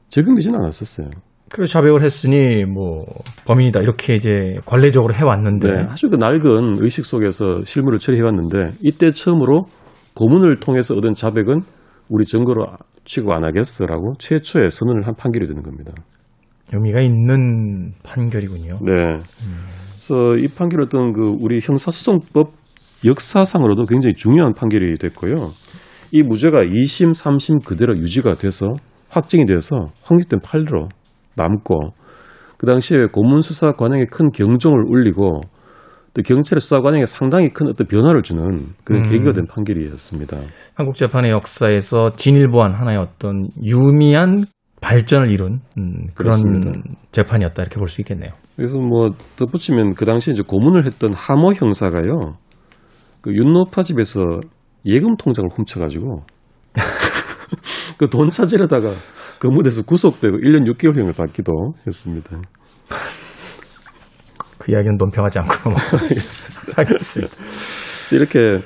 [0.09, 1.07] 적용되지는 않았었어요.
[1.51, 3.05] 그래서 자백을 했으니 뭐
[3.45, 9.67] 범인이다 이렇게 이제 관례적으로 해왔는데 네, 아주 그 낡은 의식 속에서 실무를 처리해왔는데 이때 처음으로
[10.15, 11.61] 고문을 통해서 얻은 자백은
[12.09, 12.65] 우리 증거로
[13.05, 15.93] 취급 안 하겠어라고 최초의 선언을 한 판결이 되는 겁니다.
[16.73, 18.75] 의미가 있는 판결이군요.
[18.81, 19.19] 네.
[20.09, 22.49] 그래서 이 판결 어떤 그 우리 형사소송법
[23.05, 25.35] 역사상으로도 굉장히 중요한 판결이 됐고요.
[26.11, 28.65] 이 무죄가 2심, 3심 그대로 유지가 돼서
[29.09, 30.89] 확정이 돼서 확립된 판례로
[31.35, 31.93] 남고
[32.57, 35.41] 그 당시에 고문 수사 관행에 큰 경종을 울리고
[36.15, 39.09] 또 경찰의 수사 관행에 상당히 큰 어떤 변화를 주는 그런 음.
[39.11, 40.37] 계기가 된 판결이었습니다.
[40.73, 44.45] 한국 재판의 역사에서 진일보한 하나의 어떤 유미한
[44.81, 46.71] 발전을 이룬 음, 그런 그렇습니다.
[47.11, 48.31] 재판이었다 이렇게 볼 수 있겠네요.
[48.55, 52.37] 그래서 뭐 덧붙이면 그 당시에 이제 고문을 했던 하모 형사가요.
[53.21, 54.21] 그 윤노파 집에서
[54.85, 56.23] 예금 통장을 훔쳐가지고
[57.97, 58.89] 그 돈 찾으려다가
[59.39, 61.51] 근무대에서 구속되고 1년 6개월형을 받기도
[61.85, 62.41] 했습니다.
[64.57, 65.71] 그 이야기는 논평하지 않고
[66.75, 67.35] 하겠습니다.
[68.13, 68.59] 이렇게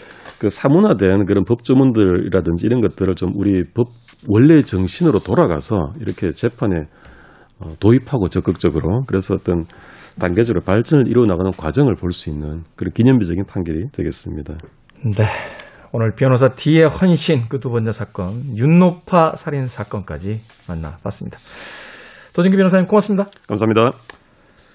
[0.44, 3.88] 그 사문화된 그런 법조문들이라든지 이런 것들을 좀 우리 법
[4.28, 6.88] 원래의 정신으로 돌아가서 이렇게 재판에
[7.62, 9.64] 어, 도입하고 적극적으로 그래서 어떤
[10.20, 14.56] 단계적으로 발전을 이루어 나가는 과정을 볼 수 있는 그런 기념비적인 판결이 되겠습니다.
[15.06, 15.26] 네.
[15.94, 21.40] 오늘 변호사 D의 헌신 그 두 번째 사건 윤노파 살인 사건까지 만나봤습니다.
[22.36, 23.30] 도진기 변호사님 고맙습니다.
[23.48, 23.92] 감사합니다.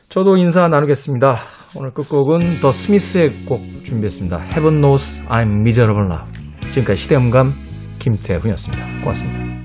[0.09, 1.58] 저도 인사 나누겠습니다.
[1.77, 4.39] 오늘 끝곡은 더 스미스의 곡 준비했습니다.
[4.45, 6.27] Heaven knows I'm miserable now.
[6.71, 7.53] 지금까지 시대음감
[7.99, 9.01] 김태훈이었습니다.
[9.01, 9.58] 고맙습니다.